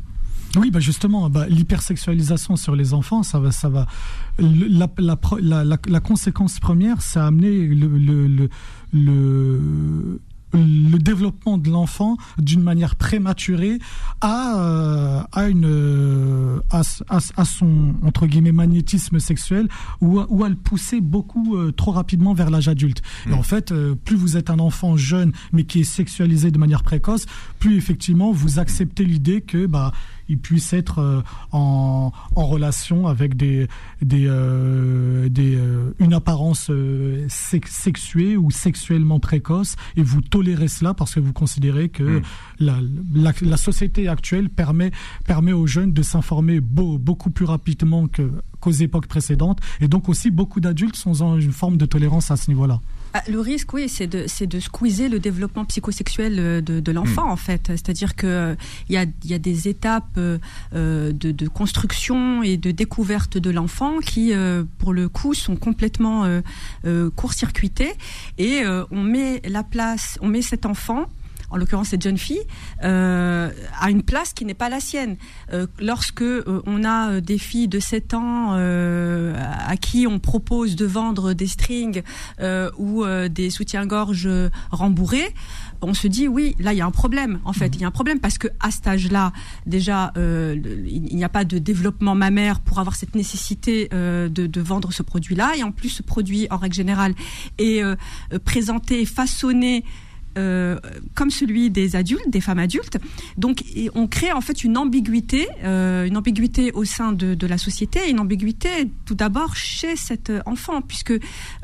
[0.56, 3.86] Oui, bah justement, bah, l'hypersexualisation sur les enfants, ça va, ça va.
[4.40, 8.50] La, la, la, la conséquence première, c'est amener le, le, le
[8.94, 10.20] le
[10.54, 13.80] développement de l'enfant d'une manière prématurée
[14.22, 19.68] à, euh, à, une, euh, à, à, son entre guillemets magnétisme sexuel
[20.02, 23.02] ou, ou à le pousser beaucoup euh, trop rapidement vers l'âge adulte.
[23.30, 23.74] Et en fait,
[24.06, 27.26] plus vous êtes un enfant jeune mais qui est sexualisé de manière précoce,
[27.60, 29.92] plus effectivement vous acceptez l'idée que bah
[30.30, 33.68] il puisse être euh, en, en, relation avec des,
[34.02, 36.72] des, euh, des euh, une apparence
[37.28, 42.22] sexuée ou sexuellement précoce et vous tolérez cela parce que vous considérez que hmm.
[42.60, 42.78] la,
[43.14, 44.92] la, la, société actuelle permet,
[45.26, 50.32] permet aux jeunes de s'informer beaucoup plus rapidement que qu'aux époques précédentes et donc aussi
[50.32, 52.80] beaucoup d'adultes sont dans une forme de tolérance à ce niveau-là.
[53.18, 56.92] Ah, le risque, oui, c'est de, c'est de squeezer le développement psychosexuel euh, de, de
[56.92, 57.32] l'enfant, hmm.
[57.32, 57.64] en fait.
[57.70, 58.56] C'est-à-dire que euh,
[58.90, 60.38] il y a, y a des étapes euh,
[60.72, 64.34] de, de, construction et de découverte de l'enfant qui,
[64.78, 66.26] pour le coup, sont complètement
[67.16, 67.94] court-circuitées
[68.38, 71.08] et on met la place, on met cet enfant
[71.50, 72.42] en l'occurrence cette jeune fille,
[72.84, 75.18] euh, a une place qui n'est pas la sienne.
[75.54, 79.36] Euh, lorsque euh, on a euh, des filles de 7 ans euh,
[79.68, 82.02] à qui on propose de vendre des strings
[82.78, 84.30] ou des soutiens-gorge
[84.72, 85.34] rembourrés,
[85.82, 87.40] on se dit oui, là il y a un problème.
[87.46, 89.32] En fait, il y a un problème parce que à cet âge-là,
[89.66, 94.92] déjà, il n'y a pas de développement mammaire pour avoir cette nécessité de, de, vendre
[94.92, 95.54] ce produit-là.
[95.58, 97.14] Et en plus, ce produit, en règle générale,
[97.58, 97.82] est
[98.44, 99.84] présenté, façonné
[100.38, 100.78] euh,
[101.16, 102.98] comme celui des adultes, des femmes adultes.
[103.38, 103.64] Donc,
[103.96, 108.10] on crée en fait une ambiguïté, euh, une ambiguïté au sein de, de, la société,
[108.10, 108.70] une ambiguïté
[109.06, 111.14] tout d'abord chez cet enfant, puisque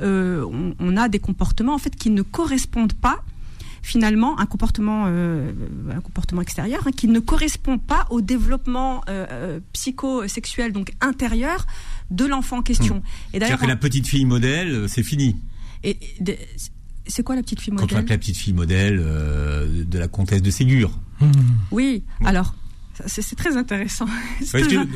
[0.02, 3.24] euh, on, on, a des comportements en fait qui ne correspondent pas
[3.84, 5.52] finalement un comportement, euh,
[5.92, 11.68] un comportement extérieur hein, qui ne correspond pas au développement euh, psychosexuel donc intérieur
[12.10, 12.96] de l'enfant en question.
[12.96, 13.36] Mmh.
[13.36, 15.36] Et d'ailleurs, que la petite fille modèle, c'est fini.
[15.84, 16.00] Et,
[17.08, 20.08] c'est quoi la petite fille modèle Quand on la petite fille modèle euh, de la
[20.08, 20.92] comtesse de Ségur.
[21.20, 21.32] Mmh.
[21.72, 22.54] Oui, alors
[23.08, 24.06] c'est très intéressant.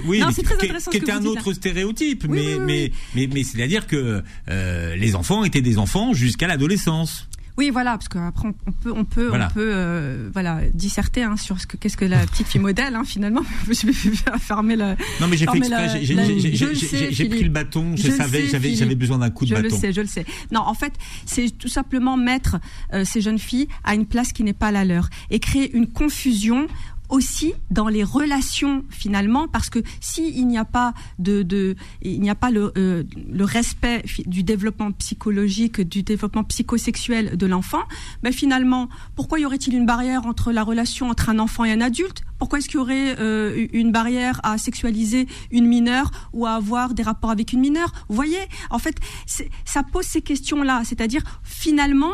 [0.06, 0.92] oui, c'est très intéressant.
[0.92, 5.62] Qui était un autre stéréotype, mais, mais, mais, mais, c'est-à-dire que euh, les enfants étaient
[5.62, 7.28] des enfants jusqu'à l'adolescence.
[7.58, 9.48] Oui, voilà, parce qu'après on peut, on peut, voilà.
[9.50, 12.94] on peut, euh, voilà, disserter hein, sur ce que qu'est-ce que la petite fille modèle,
[12.94, 13.42] hein, finalement.
[13.68, 13.94] je vais
[14.40, 14.96] fermer la.
[15.20, 17.12] Non, mais j'ai fait exprès.
[17.12, 17.96] J'ai pris le bâton.
[17.96, 19.70] Je, savais, j'avais, j'avais besoin d'un coup de je bâton.
[19.70, 20.26] Je le sais, je le sais.
[20.52, 20.94] Non, en fait,
[21.26, 22.58] c'est tout simplement mettre
[22.94, 25.88] euh, ces jeunes filles à une place qui n'est pas la leur et créer une
[25.88, 26.68] confusion
[27.10, 32.22] aussi dans les relations finalement parce que si il n'y a pas de, de il
[32.22, 37.84] n'y a pas le, euh, le respect du développement psychologique du développement psychosexuel de l'enfant
[38.24, 41.82] ben finalement pourquoi y aurait-il une barrière entre la relation entre un enfant et un
[41.82, 42.24] adulte?
[42.40, 46.94] Pourquoi est-ce qu'il y aurait euh, une barrière à sexualiser une mineure ou à avoir
[46.94, 47.92] des rapports avec une mineure?
[48.10, 48.38] Vous voyez
[48.70, 52.14] en fait ça pose ces questions là c'est-à-dire finalement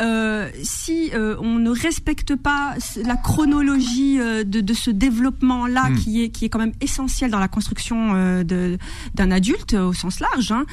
[0.00, 5.96] euh, si euh, on ne respecte pas la chronologie euh, de, de, ce développement-là, hmm.
[5.96, 7.98] qui est qui est quand même essentiel dans la construction
[8.44, 10.64] d'un adulte au sens large, hein,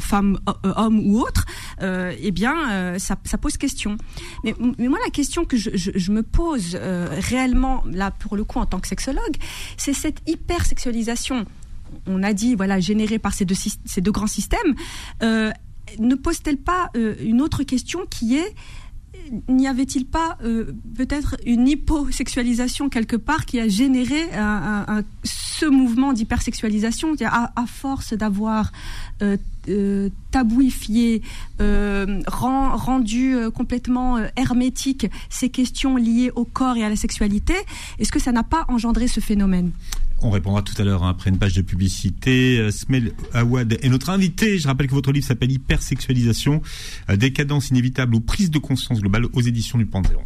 [0.00, 1.46] femme, homme ou autre,
[1.82, 3.96] eh bien, ça, ça, pose question.
[4.44, 8.44] Mais, mais, moi, la question que je, je, je me pose réellement, là, pour le
[8.44, 9.36] coup, en tant que sexologue,
[9.76, 11.46] c'est cette hypersexualisation
[12.06, 14.74] on a dit voilà générée par ces deux, ces deux grands systèmes,
[15.22, 15.50] euh,
[15.98, 18.54] ne pose-t-elle pas euh, une autre question qui est
[19.48, 24.28] n'y avait-il pas euh, peut-être une hyposexualisation quelque part qui a généré
[25.24, 28.72] ce mouvement d'hypersexualisation à, force d'avoir
[29.22, 29.36] euh,
[29.68, 31.22] euh, tabouifié,
[31.58, 37.54] rendu complètement hermétique ces questions liées au corps et à la sexualité,
[37.98, 39.72] est-ce que ça n'a pas engendré ce phénomène?
[40.22, 42.58] On répondra tout à l'heure hein, après une page de publicité.
[42.58, 44.58] Euh, Smel Awad est notre invité.
[44.58, 46.62] Je rappelle que votre livre s'appelle Hypersexualisation,
[47.10, 50.24] euh, décadence inévitable ou prise de conscience globale aux éditions du Panthéon.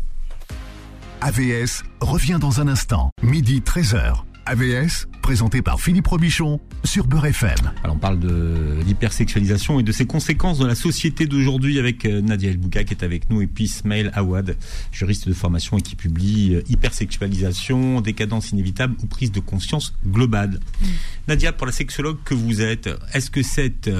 [1.21, 4.25] AVS revient dans un instant, midi 13h.
[4.47, 7.73] AVS, présenté par Philippe Robichon sur Beurre FM.
[7.83, 12.21] Alors on parle de l'hypersexualisation et de ses conséquences dans la société d'aujourd'hui avec euh,
[12.21, 14.57] Nadia Elbouka qui est avec nous et puis Smail Awad,
[14.93, 20.61] juriste de formation et qui publie euh, Hypersexualisation, décadence inévitable ou prise de conscience globale.
[20.81, 20.87] Mm.
[21.29, 23.91] Nadia, pour la sexologue que vous êtes, est-ce que cette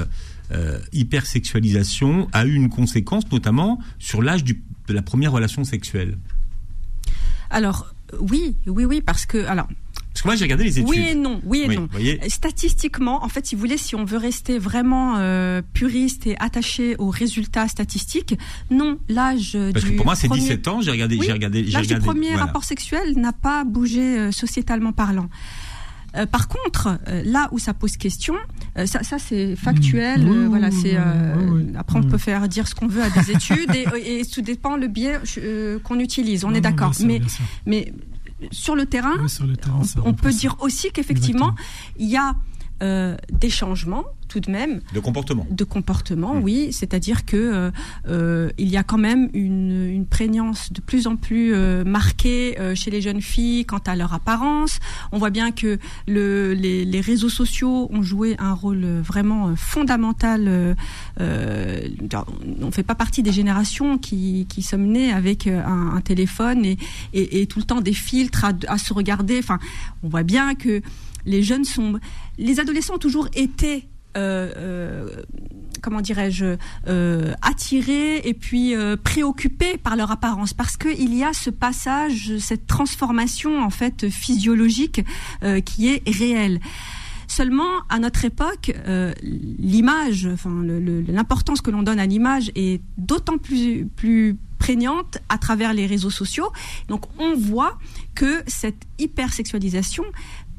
[0.53, 4.57] euh, hypersexualisation a eu une conséquence notamment sur l'âge de
[4.89, 6.19] la première relation sexuelle?
[7.51, 9.69] Alors oui, oui, oui, parce que alors
[10.13, 10.89] parce que moi j'ai regardé les études.
[10.89, 11.89] Oui et non, oui et non.
[12.29, 16.97] Statistiquement, en fait, si vous voulez, si on veut rester vraiment euh, puriste et attaché
[16.99, 18.37] aux résultats statistiques,
[18.71, 21.99] non, l'âge Parce que pour moi c'est 17 ans, j'ai regardé, j'ai regardé, L'âge du
[21.99, 25.29] premier rapport sexuel n'a pas bougé euh, sociétalement parlant.
[26.17, 28.35] Euh, par contre, euh, là où ça pose question,
[28.77, 30.27] euh, ça, ça c'est factuel.
[30.27, 30.47] Mmh.
[30.49, 30.97] voilà, c'est
[31.77, 34.77] après on peut faire dire ce qu'on veut à des études et, et, tout dépend
[34.77, 35.19] le biais
[35.85, 36.45] qu'on utilise.
[36.45, 37.21] On est d'accord, mais
[37.67, 37.93] mais
[38.51, 39.17] sur le terrain,
[40.05, 41.55] on, peut dire aussi qu'effectivement,
[41.97, 42.35] il y a
[42.83, 44.81] euh, des changements tout de même.
[44.95, 45.47] De comportement.
[45.51, 46.43] De comportement, mmh.
[46.45, 46.73] oui.
[46.73, 47.71] C'est-à-dire que euh,
[48.09, 52.57] euh, il y a quand même une, une prégnance de plus en plus euh, marquée
[52.75, 54.79] chez les jeunes filles quant à leur apparence.
[55.11, 60.77] On voit bien que le, les, les, réseaux sociaux ont joué un rôle vraiment fondamental.
[61.19, 66.79] on fait pas partie des générations qui, qui sommes nées avec un, un téléphone et,
[67.13, 69.39] et, et, tout le temps des filtres à, à se regarder.
[69.41, 69.59] Enfin,
[70.05, 70.83] on voit bien que
[71.25, 72.01] les jeunes sont,
[72.39, 75.09] les adolescents ont toujours été euh, euh,
[75.83, 76.57] comment dirais-je,
[76.89, 82.67] euh, attirés et puis préoccupés par leur apparence, parce qu'il y a ce passage, cette
[82.67, 85.03] transformation en fait physiologique
[85.65, 86.61] qui est réelle.
[87.29, 88.73] Seulement, à notre époque,
[89.23, 90.63] l'image, enfin
[91.09, 96.11] l'importance que l'on donne à l'image est d'autant plus plus prégnante à travers les réseaux
[96.11, 96.53] sociaux.
[96.89, 97.79] Donc, on voit
[98.15, 100.05] que cette hypersexualisation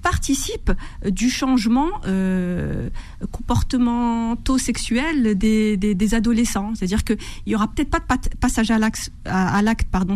[0.02, 0.72] participe
[1.06, 2.90] du changement euh,
[3.32, 6.74] comportementaux-sexuel des, des, adolescents.
[6.76, 8.06] C'est-à-dire qu'il y aura peut-être pas de
[8.40, 9.62] passage à l'acte, à,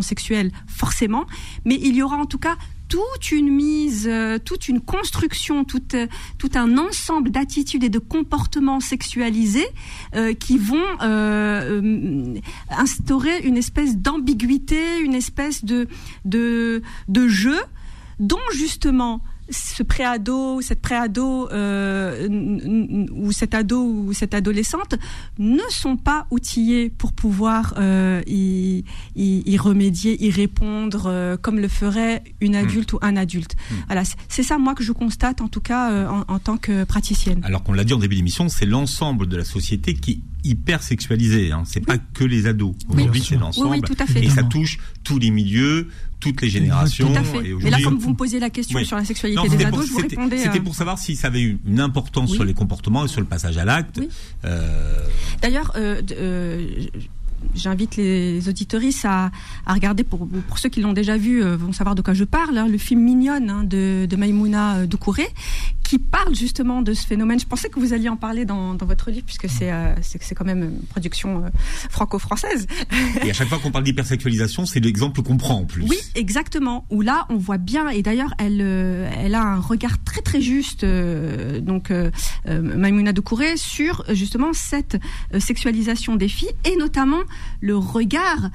[0.02, 1.26] sexuel forcément,
[1.64, 2.56] mais il y aura en tout cas
[2.88, 6.06] toute une mise, euh, toute une construction, tout, euh,
[6.38, 9.66] tout un ensemble d'attitudes et de comportements sexualisés
[10.14, 10.76] euh, qui vont
[12.70, 15.88] instaurer une espèce d'ambiguïté, une espèce de,
[16.24, 17.58] de, de jeu
[18.18, 22.28] dont justement ce préado, cette préado euh,
[23.12, 24.96] ou cet ado ou cette adolescente
[25.38, 31.68] ne sont pas outillés pour pouvoir euh, y, y, remédier, y répondre euh, comme le
[31.68, 32.64] ferait une hmm.
[32.64, 33.56] adulte ou un adulte.
[33.70, 33.74] Hmm.
[33.86, 36.84] Voilà, c'est ça moi que je constate en tout cas euh, en, en, tant que
[36.84, 37.40] praticienne.
[37.44, 41.52] Alors qu'on l'a dit en début d'émission, c'est l'ensemble de la société qui hyper sexualisé.
[41.52, 41.64] Hein.
[41.66, 42.74] C'est pas que les ados.
[42.88, 43.82] Aujourd'hui, c'est l'ensemble.
[43.88, 44.22] Oui.
[44.22, 45.88] Et ça touche tous les milieux,
[46.20, 47.12] toutes les générations.
[47.12, 47.48] Tout à fait.
[47.48, 49.98] Et, là, comme vous me posiez la question sur la sexualité des ados, je vous
[49.98, 50.38] répondais.
[50.38, 53.20] C'était euh, pour savoir si ça avait eu une importance sur les comportements et sur
[53.20, 54.00] le passage à l'acte.
[54.44, 54.98] Euh...
[55.42, 56.00] D'ailleurs, euh,
[57.54, 59.30] j'invite les auditoristes à,
[59.66, 62.58] à regarder, pour, pour ceux qui l'ont déjà vu, vont savoir de quoi je parle,
[62.58, 65.26] hein, le film Mignonne hein, de, de Maïmouna Doucouré,
[65.86, 67.38] qui parle justement de ce phénomène.
[67.38, 70.34] Je pensais que vous alliez en parler dans, dans votre livre, puisque c'est euh, c'est
[70.34, 71.48] quand même une production euh,
[71.90, 72.66] franco-française.
[73.24, 75.82] Et à chaque fois qu'on parle d'hypersexualisation, c'est l'exemple qu'on prend en plus.
[75.82, 76.84] Oui, exactement.
[76.90, 80.84] Où là, on voit bien, et d'ailleurs, elle, elle a un regard très très juste,
[80.84, 81.92] donc
[82.46, 84.98] Maïmouna Doucouré, sur justement cette
[85.38, 87.20] sexualisation des filles, et notamment
[87.60, 88.50] le regard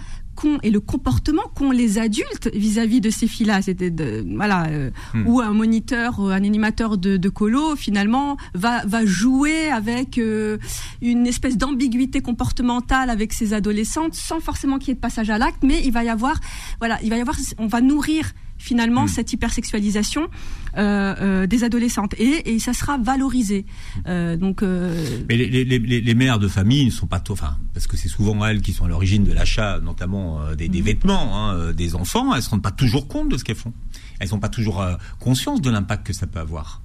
[0.64, 3.62] et le comportement qu'ont les adultes vis-à-vis de ces filles-là.
[3.62, 3.94] C'était
[4.26, 5.28] voilà, euh, hmm.
[5.28, 10.58] où un moniteur, un animateur de, de, colo finalement va va jouer avec euh,
[11.02, 15.38] une espèce d'ambiguïté comportementale avec ses adolescentes, sans forcément qu'il y ait de passage à
[15.38, 16.40] l'acte, mais il va y avoir,
[16.80, 19.10] voilà, il va y avoir, on va nourrir finalement hmm.
[19.10, 20.30] cette hypersexualisation
[20.78, 23.66] euh, euh, des adolescentes et, et, ça sera valorisé.
[24.08, 27.88] Euh, donc, mais les, les, les, les, mères de famille ne sont pas, enfin, parce
[27.88, 30.86] que c'est souvent elles qui sont à l'origine de l'achat, notamment des, des, hmm.
[30.86, 32.34] vêtements hein, des enfants.
[32.34, 33.74] Elles se rendent pas toujours compte de ce qu'elles font.
[34.20, 34.86] Elles n'ont pas toujours
[35.20, 36.82] conscience de l'impact que ça peut avoir.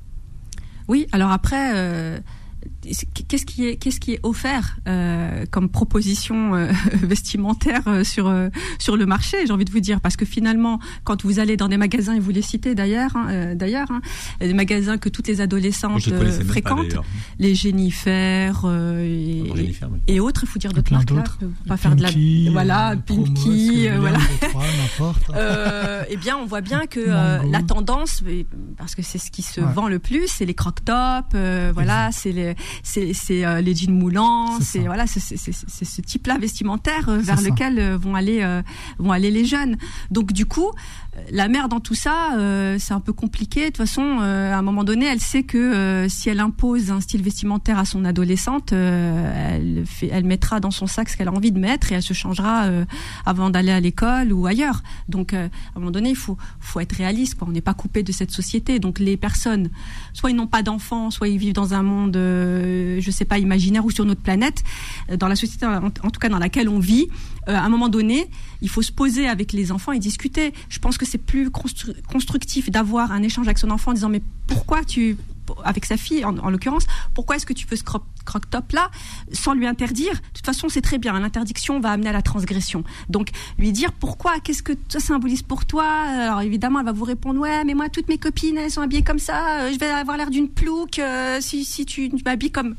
[0.89, 2.23] Oui, alors après
[3.29, 6.71] qu'est-ce qui est qu'est-ce qui est offert euh, comme proposition euh,
[7.03, 10.01] vestimentaire euh, sur euh, sur le marché j'ai envie de vous dire?
[10.01, 13.27] Parce que finalement quand vous allez dans des magasins et vous les citez d'ailleurs hein,
[13.31, 14.01] euh, d'ailleurs hein,
[14.41, 16.09] des magasins que toutes les adolescentes
[16.47, 16.97] fréquentent
[17.39, 18.65] les Jennifer
[19.01, 19.43] et,
[20.07, 21.25] et, autres il faut dire d'autres marques là
[21.67, 22.11] pas faire de la
[22.53, 24.19] voilà Pinky voilà.
[26.09, 28.23] Eh bien on voit bien que la tendance
[28.77, 31.37] parce que c'est ce qui se vend le plus c'est les croc top
[31.75, 37.19] voilà c'est les c'est euh, les jeans moulants, c'est voilà, c'est ce type-là vestimentaire euh,
[37.19, 38.61] vers lequel euh, vont aller
[38.99, 39.77] vont aller les jeunes.
[40.11, 40.71] Donc du coup,
[41.31, 43.61] la mère dans tout ça, euh, c'est un peu compliqué.
[43.61, 46.91] De toute façon, euh, à un moment donné, elle sait que euh, si elle impose
[46.91, 51.29] un style vestimentaire à son adolescente, elle, fait, elle mettra dans son sac ce qu'elle
[51.29, 52.69] a envie de mettre et elle se changera
[53.25, 54.83] avant d'aller à l'école ou ailleurs.
[55.09, 57.37] Donc, à un moment donné, il faut, faut être réaliste.
[57.37, 57.49] Quoi.
[57.49, 58.79] On n'est pas coupé de cette société.
[58.79, 59.71] Donc, les personnes,
[60.13, 62.17] soit ils n'ont pas d'enfants, soit ils vivent dans un monde,
[63.01, 64.63] je sais pas, imaginaire ou sur notre planète,
[65.19, 67.07] dans la société, en, en tout cas dans laquelle on vit.
[67.47, 68.29] à un moment donné,
[68.63, 70.53] il faut se poser avec les enfants et discuter.
[70.69, 74.23] Je pense que c'est plus constructif d'avoir un échange avec son enfant en disant mais
[74.47, 75.17] pourquoi tu
[75.65, 78.91] avec sa fille en, l'occurrence, pourquoi est-ce que tu veux ce croc-top là
[79.33, 80.13] sans lui interdire?
[80.13, 81.19] De toute façon, c'est très bien.
[81.19, 82.85] L'interdiction va amener à la transgression.
[83.09, 85.87] Donc, lui dire pourquoi, qu'est-ce que ça symbolise pour toi?
[85.87, 89.03] Alors évidemment, elle va vous répondre ouais, mais moi toutes mes copines elles sont habillées
[89.03, 89.61] comme ça.
[89.61, 92.75] Euh, je vais avoir l'air d'une plouque euh, si si tu, m'habilles comme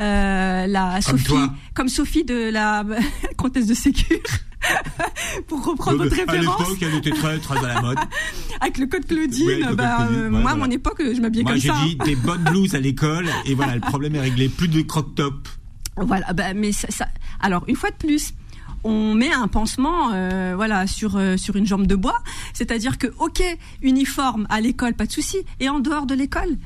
[0.00, 1.34] euh, la Sophie,
[1.74, 2.84] comme Sophie de la
[3.36, 4.20] comtesse de Sécure.
[5.48, 6.60] pour reprendre votre référence.
[6.60, 7.98] À l'époque, elle était très, très à la mode.
[8.60, 11.72] Avec le code Claudine, bah, euh, moi, à mon époque, je m'habillais comme ça.
[11.72, 14.48] Moi, j'ai dit des bonnes blouses à l'école, et voilà, le problème est réglé.
[14.48, 15.48] Plus de croc-top.
[15.96, 17.06] Voilà, bah, mais ça, ça,
[17.40, 18.34] alors, une fois de plus,
[18.84, 22.18] on met un pansement euh, voilà sur euh, sur une jambe de bois
[22.52, 23.40] c'est-à-dire que OK
[23.80, 26.58] uniforme à l'école pas de souci et en dehors de l'école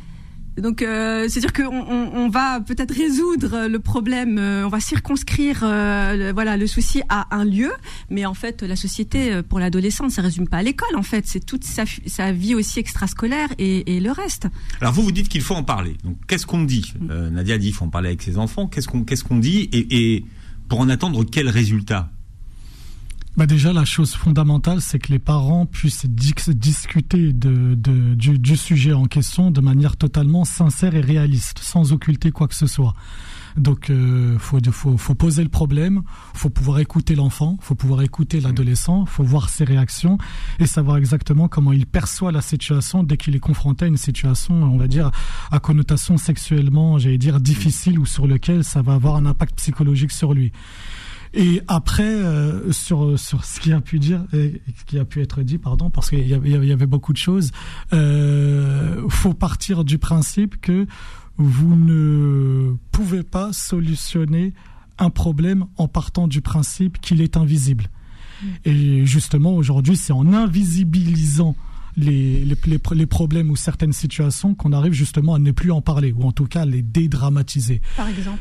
[0.60, 5.60] donc, euh, c'est-à-dire qu'on on, on va peut-être résoudre le problème, euh, on va circonscrire
[5.62, 7.72] euh, le, voilà le souci à un lieu,
[8.10, 10.96] mais en fait, la société euh, pour l'adolescente, ça résume pas à l'école.
[10.96, 11.84] En fait, c'est toute sa,
[12.32, 14.48] vie aussi extrascolaire et, et, le reste.
[14.80, 15.96] Alors vous, vous dites qu'il faut en parler.
[16.04, 16.94] Donc, qu'est-ce qu'on dit?
[17.00, 17.28] Mm.
[17.28, 18.66] Nadia dit qu'il faut en parler avec ses enfants.
[18.66, 19.68] Qu'est-ce qu'on qu'est-ce qu'on dit?
[19.72, 20.24] Et, et
[20.68, 22.10] pour en attendre quel résultat?
[23.36, 28.56] Bah déjà, la chose fondamentale, c'est que les parents puissent discuter de, de du, du,
[28.56, 32.94] sujet en question de manière totalement sincère et réaliste, sans occulter quoi que ce soit.
[33.58, 36.02] Donc, euh, faut, faut, faut poser le problème,
[36.34, 40.16] faut pouvoir écouter l'enfant, faut pouvoir écouter l'adolescent, faut voir ses réactions
[40.58, 44.54] et savoir exactement comment il perçoit la situation dès qu'il est confronté à une situation,
[44.62, 45.10] on va dire,
[45.50, 50.12] à connotation sexuellement, j'allais dire, difficile ou sur lequel ça va avoir un impact psychologique
[50.12, 50.52] sur lui.
[51.34, 55.42] Et après, euh, sur sur ce qui a pu dire, ce qui a pu être
[55.42, 57.50] dit, pardon, parce qu'il y, y, avait beaucoup de choses.
[57.92, 60.86] Euh, faut partir du principe que
[61.36, 64.54] vous ne pouvez pas solutionner
[64.98, 67.88] un problème en partant du principe qu'il est invisible.
[68.42, 68.46] Mm.
[68.64, 71.54] Et justement, aujourd'hui, c'est en invisibilisant
[71.96, 72.56] les, les,
[72.94, 76.32] les, problèmes ou certaines situations qu'on arrive justement à ne plus en parler, ou en
[76.32, 77.80] tout cas les dédramatiser.
[77.96, 78.40] Par exemple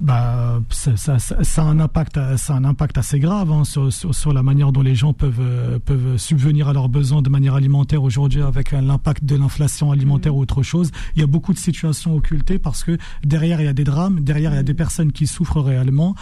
[0.00, 3.92] bah, ça, ça, ça, a un impact, ça a un impact assez grave hein, sur,
[3.92, 7.54] sur, sur, la manière dont les gens peuvent, peuvent subvenir à leurs besoins de manière
[7.54, 10.92] alimentaire aujourd'hui avec l'impact de l'inflation alimentaire ou autre chose.
[11.16, 14.20] Il y a beaucoup de situations occultées parce que derrière il y a des drames,
[14.20, 16.14] derrière il y a des personnes qui souffrent réellement.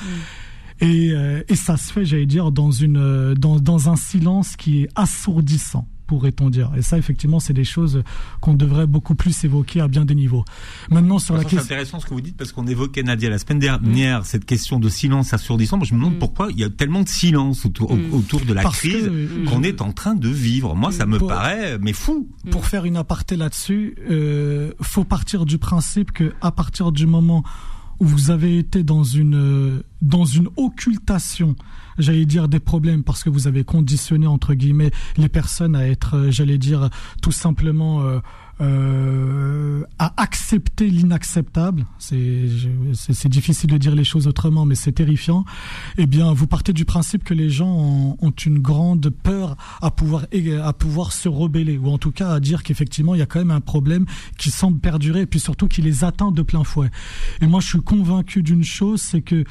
[0.80, 4.82] Et, euh, et ça se fait, j'allais dire, dans, une, dans, dans un silence qui
[4.82, 6.70] est assourdissant pourrait-on dire?
[6.76, 8.02] Et ça, effectivement, c'est des choses
[8.40, 10.44] qu'on devrait beaucoup plus évoquer à bien des niveaux.
[10.90, 11.58] Maintenant, sur la question...
[11.58, 14.78] C'est intéressant ce que vous dites parce qu'on évoquait, Nadia, la semaine dernière, cette question
[14.78, 15.82] de silence assourdissant.
[15.82, 16.18] je me demande mm.
[16.18, 18.12] pourquoi il y a tellement de silence autour, mm.
[18.12, 19.10] autour de la crise
[19.48, 20.74] qu'on est en train de vivre.
[20.74, 22.28] Moi, ça me paraît, mais fou.
[22.50, 27.38] Pour faire une aparté là-dessus, euh, faut partir du principe que à partir du moment
[27.38, 31.56] où vous avez été dans une, dans une occultation
[31.98, 36.16] j'allais dire, des problèmes parce que vous avez conditionné, entre guillemets, les personnes à être,
[36.16, 36.90] euh, j'allais dire,
[37.22, 38.18] tout simplement euh,
[38.60, 41.84] euh, à accepter l'inacceptable.
[41.98, 42.18] C'est,
[43.28, 45.44] difficile de dire les choses autrement, mais c'est terrifiant.
[45.98, 49.90] Eh bien, vous partez du principe que les gens ont, ont, une grande peur à
[49.90, 50.26] pouvoir
[50.62, 53.38] à pouvoir se rebeller, ou en tout cas à dire qu'effectivement il y a quand
[53.38, 54.06] même un problème
[54.38, 56.90] qui semble perdurer, et puis surtout qui les atteint de plein fouet.
[57.40, 59.44] Et moi, je suis convaincu d'une chose, c'est que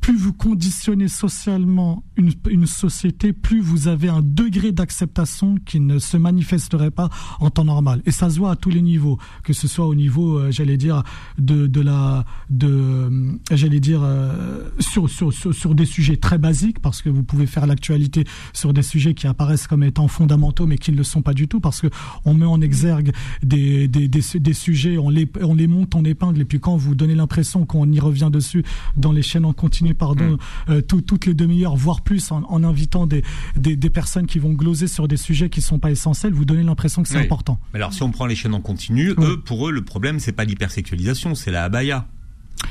[0.00, 6.16] plus vous conditionnez socialement une, société, plus vous avez un degré d'acceptation qui ne se
[6.16, 8.02] manifesterait pas en temps normal.
[8.06, 10.76] Et ça se voit à tous les niveaux, que ce soit au niveau, euh, j'allais
[10.76, 11.02] dire,
[11.38, 12.24] de, la,
[12.62, 18.24] euh, j'allais dire, euh, sur, des sujets très basiques, parce que vous pouvez faire l'actualité
[18.52, 21.48] sur des sujets qui apparaissent comme étant fondamentaux, mais qui ne le sont pas du
[21.48, 21.88] tout, parce que
[22.24, 26.60] on met en exergue des sujets, on les, on les monte en épingle, et puis
[26.60, 28.64] quand vous donnez l'impression qu'on y revient dessus
[28.96, 30.32] dans les chaînes en continu, pardon,
[30.68, 30.70] mm.
[30.70, 33.22] euh, toutes les demi-heures, voire plus, en, invitant des,
[33.56, 37.02] des, personnes qui vont gloser sur des sujets qui sont pas essentiels, vous donnez l'impression
[37.02, 37.58] que c'est important.
[37.74, 40.44] Alors si on prend les chaînes en continu, eux, pour eux, le problème c'est pas
[40.44, 42.06] l'hypersexualisation, c'est la abaya.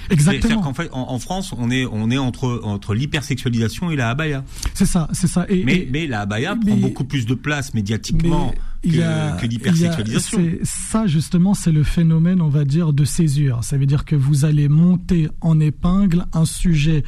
[0.09, 0.61] Exactement.
[0.61, 4.43] qu'en fait, en, France, on est on est entre entre l'hypersexualisation et la abaya.
[4.74, 5.45] C'est ça, c'est ça.
[5.49, 8.53] Et, mais, mais la abaya prend beaucoup plus de place médiatiquement
[8.84, 10.41] que, que l'hypersexualisation.
[10.63, 13.63] Ça, justement, c'est le phénomène, on va dire, de césure.
[13.63, 17.03] Ça veut dire que vous allez monter en épingle un sujet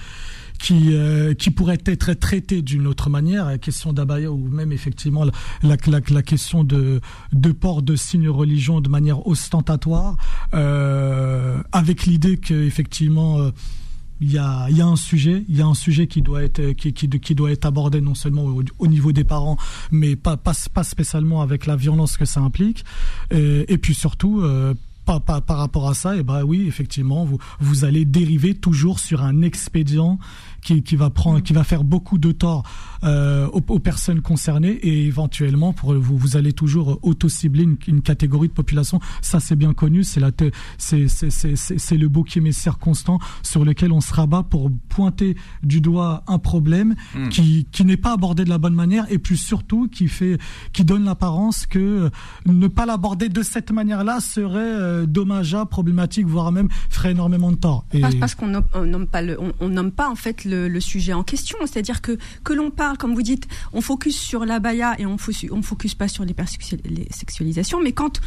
[0.59, 5.24] qui euh, qui pourrait être traité d'une autre manière, la question d'abaya ou même effectivement
[5.24, 5.32] la,
[5.63, 5.78] la,
[6.09, 6.99] la, question de
[7.32, 10.17] de port de signes religion de manière ostentatoire,
[10.53, 13.51] euh, avec l'idée que effectivement euh,
[14.22, 16.72] il y a, y a un sujet, il y a un sujet qui doit être
[16.74, 18.45] qui, qui, qui doit être abordé non seulement
[18.78, 19.57] au, niveau des parents,
[19.91, 22.84] mais pas, pas pas spécialement avec la violence que ça implique,
[23.32, 24.74] et, et puis surtout euh,
[25.05, 28.53] par, par, par, rapport à ça, et eh ben oui, effectivement, vous vous allez dériver
[28.53, 30.20] toujours sur un expédient
[30.62, 32.64] qui, qui va prendre, qui va faire beaucoup de tort
[33.03, 38.49] euh, aux, personnes concernées et éventuellement pour vous, vous allez toujours auto-cibler une, une, catégorie
[38.49, 38.99] de population.
[39.22, 40.03] Ça, c'est bien connu.
[40.03, 40.32] C'est la,
[40.78, 45.36] c'est, c'est, c'est, c'est le bouc émissaire constant sur lequel on se rabat pour pointer
[45.64, 47.30] du doigt un problème hmm.
[47.30, 50.38] qui, qui n'est pas abordé de la bonne manière et puis surtout qui fait,
[50.74, 52.10] qui donne l'apparence que
[52.45, 57.57] ne pas l'aborder de cette manière-là serait euh, dommageable, problématique, voire même ferait énormément de
[57.57, 57.86] tort.
[57.93, 58.01] Et...
[58.20, 61.57] Parce, qu'on nomme pas le, on, on nomme pas en fait le, sujet en question.
[61.61, 65.17] C'est-à-dire que que l'on parle, comme vous dites, on focus sur la baya et on
[65.17, 66.35] ne focus pas sur les
[67.11, 67.81] sexualisations.
[67.81, 68.19] Mais quand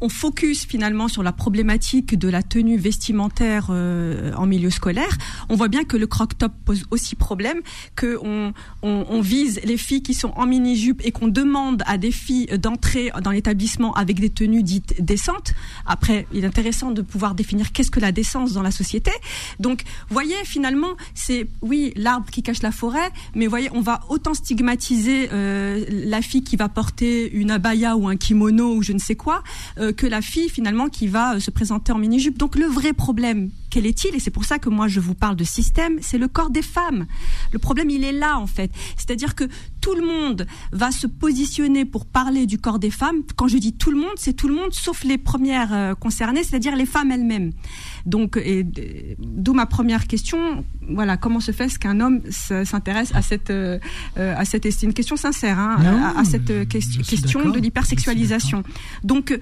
[0.00, 5.16] on focus finalement sur la problématique de la tenue vestimentaire euh, en milieu scolaire,
[5.48, 7.60] on voit bien que le croc-top pose aussi problème,
[7.96, 12.12] que on, on, vise les filles qui sont en mini-jupe et qu'on demande à des
[12.12, 15.52] filles d'entrer dans l'établissement avec des tenues dites décentes.
[15.86, 19.10] Après, il est intéressant de pouvoir définir qu'est-ce que la décence dans la société.
[19.58, 24.34] Donc, voyez, finalement, c'est oui l'arbre qui cache la forêt, mais voyez, on va autant
[24.34, 28.98] stigmatiser euh, la fille qui va porter une abaya ou un kimono ou je ne
[28.98, 29.42] sais quoi.
[29.78, 32.38] Euh, que la fille finalement qui va euh, se présenter en mini-jupe.
[32.38, 35.36] Donc le vrai problème, quel est-il Et c'est pour ça que moi je vous parle
[35.36, 37.06] de système, c'est le corps des femmes.
[37.52, 38.70] Le problème, il est là en fait.
[38.96, 39.44] C'est-à-dire que
[39.80, 43.22] tout le monde va se positionner pour parler du corps des femmes.
[43.36, 46.42] Quand je dis tout le monde, c'est tout le monde sauf les premières euh, concernées,
[46.44, 47.52] c'est-à-dire les femmes elles-mêmes.
[48.06, 48.38] Donc,
[49.18, 50.64] d'où ma première question.
[50.88, 53.78] Voilà, comment se fait-ce qu'un homme s'intéresse à cette, euh,
[54.16, 58.62] à cette, c'est une question sincère, hein, à, cette question de l'hypersexualisation.
[59.04, 59.38] Donc,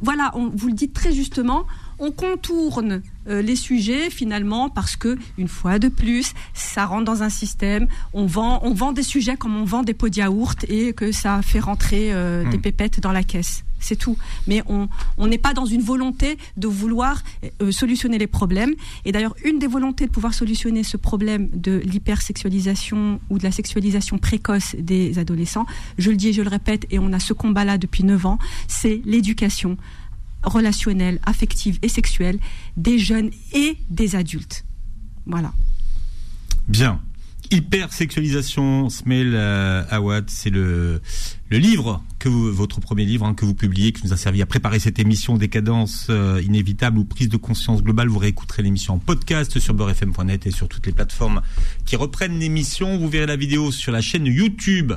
[0.00, 1.66] voilà, on, vous le dites très justement
[1.98, 7.22] on contourne euh, les sujets finalement parce que une fois de plus, ça rentre dans
[7.22, 7.88] un système.
[8.12, 11.12] On vend, on vend des sujets comme on vend des pots de yaourt et que
[11.12, 12.62] ça fait rentrer euh, des hmm.
[12.62, 13.64] pépettes dans la caisse.
[13.78, 14.16] C'est tout.
[14.46, 17.22] Mais on n'est pas dans une volonté de vouloir
[17.60, 18.74] euh, solutionner les problèmes.
[19.04, 23.52] Et d'ailleurs, une des volontés de pouvoir solutionner ce problème de l'hypersexualisation ou de la
[23.52, 25.66] sexualisation précoce des adolescents,
[25.98, 28.38] je le dis et je le répète, et on a ce combat-là depuis 9 ans,
[28.66, 29.76] c'est l'éducation
[30.42, 32.38] relationnelle, affective et sexuelle
[32.76, 34.64] des jeunes et des adultes.
[35.26, 35.52] Voilà.
[36.68, 37.00] Bien.
[37.50, 41.00] Hypersexualisation, Smell euh, Awad, c'est le,
[41.48, 44.42] le livre que vous, votre premier livre hein, que vous publiez, qui nous a servi
[44.42, 48.08] à préparer cette émission Décadence euh, inévitable ou prise de conscience globale.
[48.08, 51.42] Vous réécouterez l'émission en podcast sur beurrefm.net et sur toutes les plateformes
[51.84, 52.98] qui reprennent l'émission.
[52.98, 54.92] Vous verrez la vidéo sur la chaîne YouTube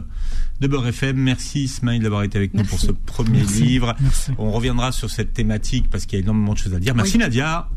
[0.60, 1.18] de Beurre FM.
[1.18, 3.96] Merci Ismaël d'avoir été avec nous pour ce premier livre.
[4.38, 6.96] On reviendra sur cette thématique parce qu'il y a énormément de choses à dire.
[6.96, 7.70] Merci Nadia.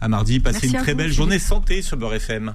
[0.00, 0.40] À mardi.
[0.40, 2.54] Passez une très belle journée santé sur Beurre FM.